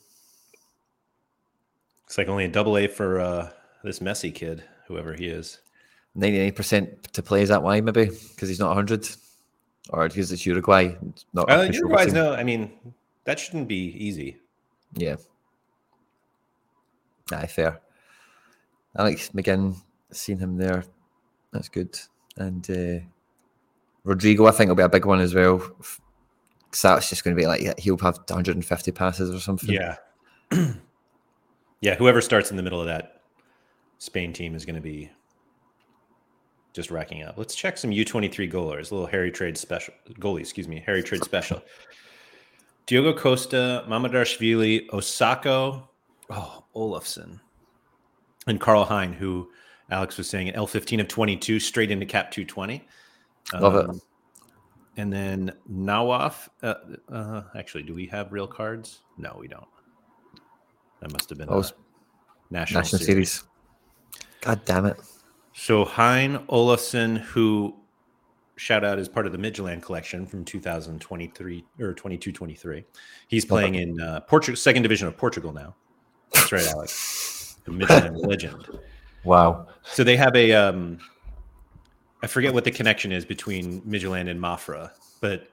[2.07, 3.51] it's like only a double A for uh,
[3.83, 5.61] this messy kid, whoever he is.
[6.17, 8.07] 99% to play, is that why, maybe?
[8.07, 9.09] Because he's not 100?
[9.91, 10.95] Or because it's Uruguay?
[11.09, 12.15] it's Not Uh, Uruguay's team?
[12.15, 12.35] no.
[12.35, 12.73] I mean,
[13.25, 14.39] that shouldn't be easy.
[14.95, 15.17] Yeah.
[17.33, 17.81] Aye, fair.
[18.97, 19.77] Alex McGinn,
[20.13, 20.85] seen him there.
[21.53, 21.99] That's good.
[22.37, 23.05] And uh,
[24.05, 25.59] Rodrigo, I think, will be a big one as well.
[25.59, 29.71] Because that's just going to be like, he'll have 150 passes or something.
[29.71, 29.97] Yeah.
[31.81, 33.23] yeah, whoever starts in the middle of that
[34.05, 35.11] Spain team is going to be
[36.75, 37.39] just racking up.
[37.39, 38.91] Let's check some U23 goalers.
[38.91, 41.63] A little Harry trade special goalie, excuse me, Harry trade special.
[42.87, 45.89] Diogo Costa, Mamardashvili, Osako,
[46.29, 47.41] oh, Olafson,
[48.47, 49.51] and Karl Hein, who
[49.91, 52.87] Alex was saying an L15 of 22 straight into cap 220.
[53.55, 54.03] Love Um, it.
[54.99, 56.49] And then Nawaf.
[56.63, 56.75] Uh,
[57.11, 59.01] uh, actually, do we have real cards?
[59.17, 59.65] No, we don't.
[61.01, 61.65] That must have been Oh, a
[62.51, 63.07] national, National series.
[63.33, 63.45] Series.
[64.45, 65.01] God damn it.
[65.55, 67.75] So Hein Olafson, who
[68.57, 72.85] shout out is part of the Midtjylland collection from 2023 or 22 23.
[73.29, 75.75] He's playing in uh, Portugal, second division of Portugal now.
[76.35, 77.57] That's right, Alex.
[77.65, 78.69] The Midtjylland legend.
[79.25, 79.69] Wow.
[79.83, 80.99] So they have a um
[82.23, 84.91] I forget what the connection is between Midtjylland and Mafra,
[85.21, 85.49] but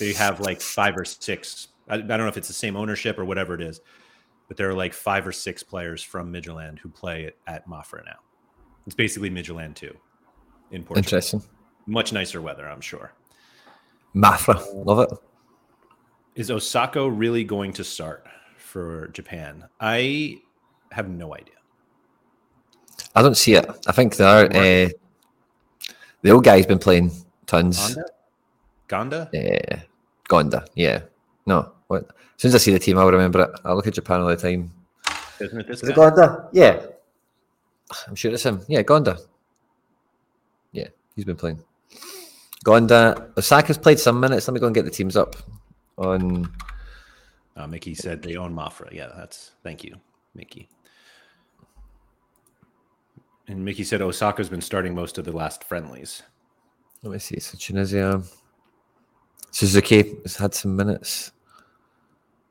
[0.00, 1.68] they have like five or six.
[1.88, 3.80] I, I don't know if it's the same ownership or whatever it is,
[4.48, 8.16] but there are like five or six players from Midtjylland who play at, Mafra now.
[8.86, 9.94] It's basically Midtjylland too
[10.70, 10.98] in Portugal.
[10.98, 11.42] Interesting.
[11.86, 13.12] Much nicer weather, I'm sure.
[14.14, 14.62] Mafra.
[14.84, 15.18] Love it.
[16.34, 18.26] Is Osako really going to start
[18.56, 19.64] for Japan?
[19.80, 20.40] I
[20.92, 21.54] have no idea.
[23.14, 23.66] I don't see it.
[23.86, 24.88] I think there uh,
[26.22, 27.10] the old guy's been playing
[27.46, 27.96] tons.
[28.88, 29.28] Gonda?
[29.30, 29.74] Gonda?
[29.74, 29.80] Uh,
[30.28, 31.00] Gonda, yeah.
[31.46, 32.04] No, what?
[32.04, 33.50] As soon as I see the team, I'll remember it.
[33.64, 34.72] I look at Japan all the time.
[35.40, 35.96] Isn't it this Is it?
[35.96, 36.48] Gonda?
[36.52, 36.80] Yeah.
[38.06, 38.62] I'm sure it's him.
[38.68, 39.18] Yeah, Gonda.
[40.72, 41.62] Yeah, he's been playing.
[42.64, 43.32] Gonda.
[43.34, 44.46] Osako's played some minutes.
[44.46, 45.36] Let me go and get the teams up
[45.96, 46.52] on.
[47.56, 48.92] Uh, Mickey said they own Mafra.
[48.92, 49.96] Yeah, that's thank you,
[50.34, 50.68] Mickey.
[53.48, 56.22] And Mickey said Osako's been starting most of the last friendlies.
[57.02, 57.40] Let me see.
[57.40, 58.22] So Tunisia.
[59.50, 61.32] Suzuki has had some minutes.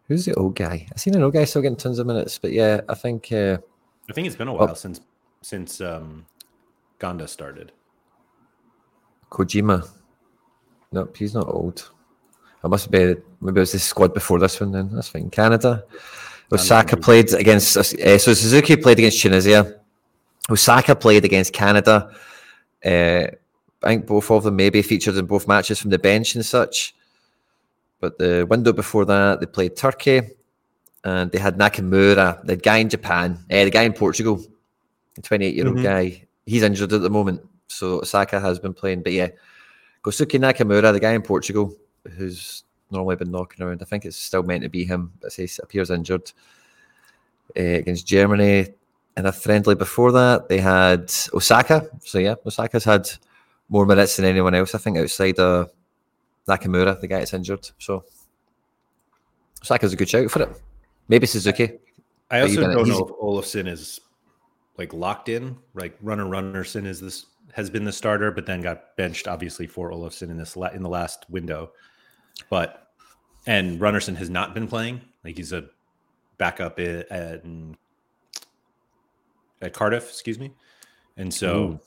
[0.07, 0.87] Who's the old guy?
[0.91, 3.57] I've seen an old guy still getting tons of minutes, but yeah, I think uh,
[4.09, 4.57] I think it's been a Oh.
[4.57, 5.01] while since
[5.41, 6.25] since um,
[6.99, 7.71] Gonda started.
[9.31, 9.87] Kojima.
[10.91, 11.91] Nope, he's not old.
[12.63, 14.71] I must be maybe it was the squad before this one.
[14.71, 15.29] Then that's fine.
[15.29, 15.83] Canada.
[16.51, 17.75] Osako played against.
[17.75, 19.79] Uh, so Suzuki played against Tunisia.
[20.49, 22.09] Osako played against Canada.
[22.85, 23.27] Uh,
[23.83, 26.95] I think both of them maybe featured in both matches from the bench and such.
[27.99, 30.21] But the window before that, they played Turkey,
[31.03, 34.43] and they had Nakamura, the guy in Japan, uh, the guy in Portugal,
[35.15, 35.83] the 28 year old Mhm.
[35.83, 36.27] guy.
[36.45, 39.03] He's injured at the moment, so Osako has been playing.
[39.03, 39.29] But yeah,
[40.03, 41.75] Kosuke Nakamura, the guy in Portugal,
[42.17, 43.81] who's normally been knocking around.
[43.81, 46.31] I think it's still meant to be him, but he appears injured
[47.57, 48.67] uh, against Germany.
[49.17, 51.89] In a friendly before that, they had Osako.
[52.05, 53.09] So yeah, Osako's had
[53.67, 54.75] more minutes than anyone else.
[54.75, 55.65] I think outside uh,
[56.47, 57.69] Nakamura, the guy that's injured.
[57.77, 58.05] So
[59.63, 60.61] Osako's a good shout for it.
[61.07, 61.79] Maybe Suzuki.
[62.29, 63.99] I also don't know if Olafson is
[64.77, 65.57] like locked in.
[65.73, 69.91] Like Runner Rúnarsson is this has been the starter, but then got benched obviously for
[69.91, 71.71] Olafson in this la- in the last window.
[72.49, 72.91] But
[73.45, 75.01] and Rúnarsson has not been playing.
[75.23, 75.65] Like he's a
[76.37, 77.43] backup i- at
[79.61, 80.51] at Cardiff, excuse me.
[81.15, 81.79] And so Ooh.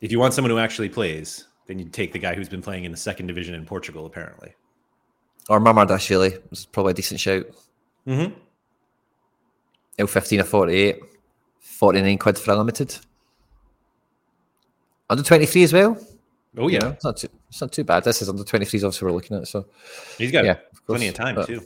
[0.00, 2.84] if you want someone who actually plays, then you'd take the guy who's been playing
[2.84, 4.52] in the second division in Portugal, apparently.
[5.48, 7.46] Or Mamardashvili is probably a decent shout.
[8.06, 8.34] Mm-hmm.
[9.98, 11.00] L15 of 48.
[11.60, 12.94] 49 quid for unlimited.
[15.08, 15.96] Under 23 as well.
[16.58, 18.04] Oh You yeah, know, it's not too, it's not too bad.
[18.04, 19.48] This is under 23s, obviously, we're looking at.
[19.48, 19.64] So,
[20.18, 21.62] he's got yeah, of plenty of time but- too.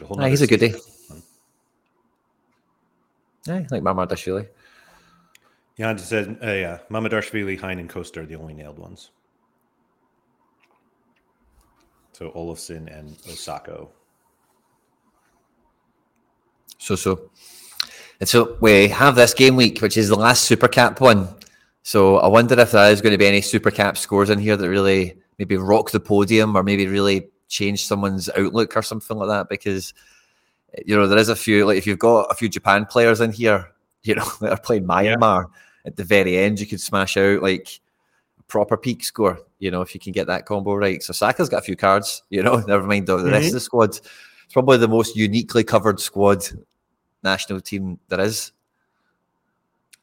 [0.00, 0.74] Like a Nah, he's a goodie.
[3.46, 4.48] Yeah, like Mamardashvili.
[5.78, 9.10] Jan just said, uh, yeah, Mamardashvili, Hein, and Costa are the only nailed ones.
[12.12, 13.90] So Olafson and Osako.
[16.78, 17.30] So, so.
[18.18, 21.28] And so we have this game week, which is the last Super Cap one.
[21.84, 24.56] So I wonder if there is going to be any Super Cap scores in here
[24.56, 29.28] that really maybe rock the podium or maybe really change someone's outlook or something like
[29.28, 29.48] that.
[29.48, 29.94] Because
[30.84, 33.30] you know there is a few like if you've got a few Japan players in
[33.30, 33.72] here,
[34.02, 35.46] you know that are playing Myanmar
[35.88, 37.80] at the very end, you could smash out like
[38.38, 39.40] a proper peak score.
[39.58, 41.02] You know if you can get that combo right.
[41.02, 42.22] So Saka's got a few cards.
[42.30, 43.90] You know, never mind the, the rest of the squad.
[43.90, 46.44] It's probably the most uniquely covered squad
[47.24, 48.52] national team there is.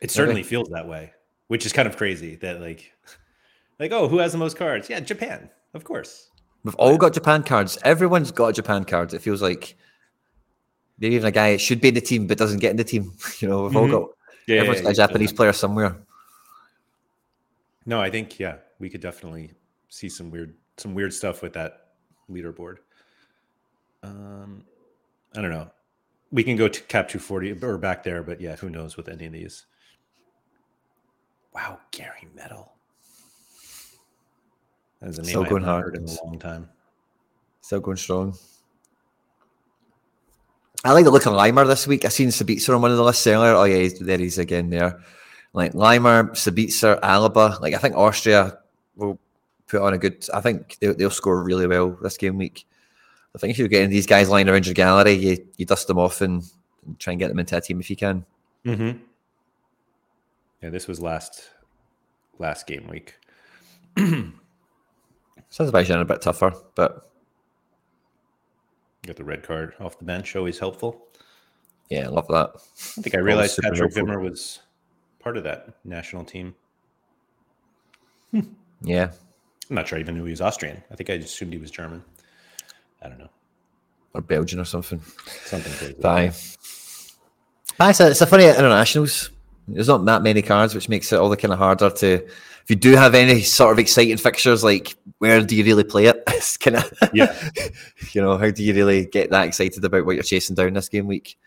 [0.02, 1.14] It certainly feels that way,
[1.48, 2.92] which is kind of crazy that like,
[3.80, 4.90] like, oh, who has the most cards?
[4.90, 6.30] Yeah, Japan, of course.
[6.64, 7.78] We've all got Japan cards.
[7.84, 9.14] Everyone's got a Japan card.
[9.14, 9.76] It feels like
[11.00, 13.14] maybe even a guy should be in the team but doesn't get in the team.
[13.40, 13.76] You know, we've Mhm.
[13.76, 14.10] all got
[14.48, 15.98] Yeah, everyone's got a Japanese player somewhere.
[17.86, 19.52] No, I think yeah, we could definitely
[19.90, 21.88] see some weird some weird stuff with that
[22.30, 22.78] leaderboard.
[24.04, 24.64] Um,
[25.36, 25.70] I don't know.
[26.32, 29.26] We can go to cap 240 or back there, but yeah, who knows with any
[29.26, 29.66] of these.
[31.54, 32.70] Wow, Gary Medel.
[35.02, 35.96] That's a name Still I going haven't hard.
[35.96, 36.70] heard in a long time.
[37.62, 38.38] Still going strong.
[40.86, 42.06] I like the look of Laimer this week.
[42.06, 43.56] I seen Sabitzer on one of the lists earlier.
[43.56, 45.02] Oh yeah, there he's again there.
[45.52, 47.60] Like Laimer, Sabitzer, Alaba.
[47.60, 48.60] Like I think Austria
[48.96, 49.20] will
[49.68, 50.24] put on a good.
[50.32, 52.68] I think they'll, they'll score really well this game week.
[53.34, 55.98] I think if you're getting these guys lying around your gallery, you, you dust them
[55.98, 56.44] off and,
[56.86, 58.24] and try and get them into a team if you can.
[58.64, 59.00] Mm-hmm.
[60.62, 61.50] Yeah, this was last
[62.38, 63.16] last game week.
[63.98, 64.34] Sounds
[65.60, 67.10] Azerbaijan a bit tougher, but
[69.06, 71.08] Got the red card off the bench, always helpful.
[71.90, 72.52] yeah, I love that.
[72.98, 74.04] I think I realized Patrick helpful.
[74.04, 74.62] Wimmer was
[75.20, 76.56] part of that national team.
[78.32, 78.42] Hmm.
[78.82, 79.12] Yeah,
[79.70, 80.82] I'm not sure I even knew he was Austrian.
[80.92, 82.04] I think I assumed he was German.
[83.02, 83.30] I don't know.
[84.14, 85.00] or Belgian or something.
[85.46, 86.04] Something crazy.
[86.04, 86.32] Aye.
[87.80, 89.30] Aye, it's a, it's a funny internationals.
[89.68, 92.28] There's not that many cards, which makes it all the kind of harder to.
[92.66, 96.08] If you do have any sort of exciting fixtures, like where do you really play
[96.08, 96.24] it?
[96.36, 97.34] It's kind of Yeah.
[98.12, 100.90] you know, how do you really get that excited about what you're chasing down this
[100.90, 101.38] game week?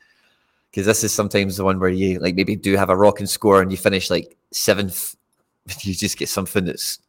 [0.71, 3.61] Because this is sometimes the one where you like maybe do have a rocking score
[3.61, 5.17] and you finish like seventh,
[5.81, 7.01] you just get something that's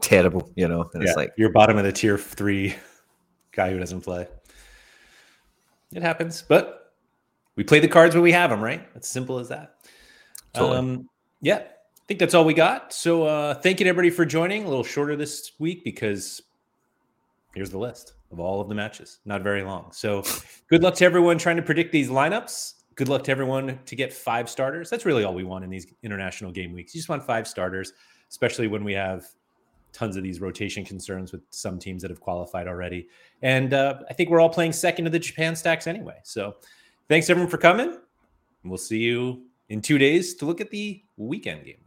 [0.00, 2.74] terrible, you know, and Yeah, it's like you're bottom of the tier three
[3.52, 4.28] guy who doesn't play.
[5.92, 6.94] It happens, but
[7.54, 8.88] we play the cards when we have them, right?
[8.94, 9.76] It's simple as that.
[10.54, 10.78] Totally.
[10.78, 11.08] Um,
[11.42, 11.64] yeah,
[12.06, 12.92] I think that's all we got.
[12.92, 14.62] So uh, thank you to everybody for joining.
[14.62, 16.40] A little shorter this week because
[17.52, 19.18] here's the list of all of the matches.
[19.24, 19.90] Not very long.
[19.90, 20.22] So
[20.68, 22.74] good luck to everyone trying to predict these lineups.
[22.94, 24.88] Good luck to everyone to get five starters.
[24.88, 26.94] That's really all we want in these international game weeks.
[26.94, 27.92] You just want five starters,
[28.30, 29.26] especially when we have
[29.92, 33.08] tons of these rotation concerns with some teams that have qualified already.
[33.42, 36.18] And uh, I think we're all playing second to the Japan stacks anyway.
[36.22, 36.54] So
[37.08, 37.98] thanks everyone for coming.
[38.62, 41.85] We'll see you in two days to look at the weekend games.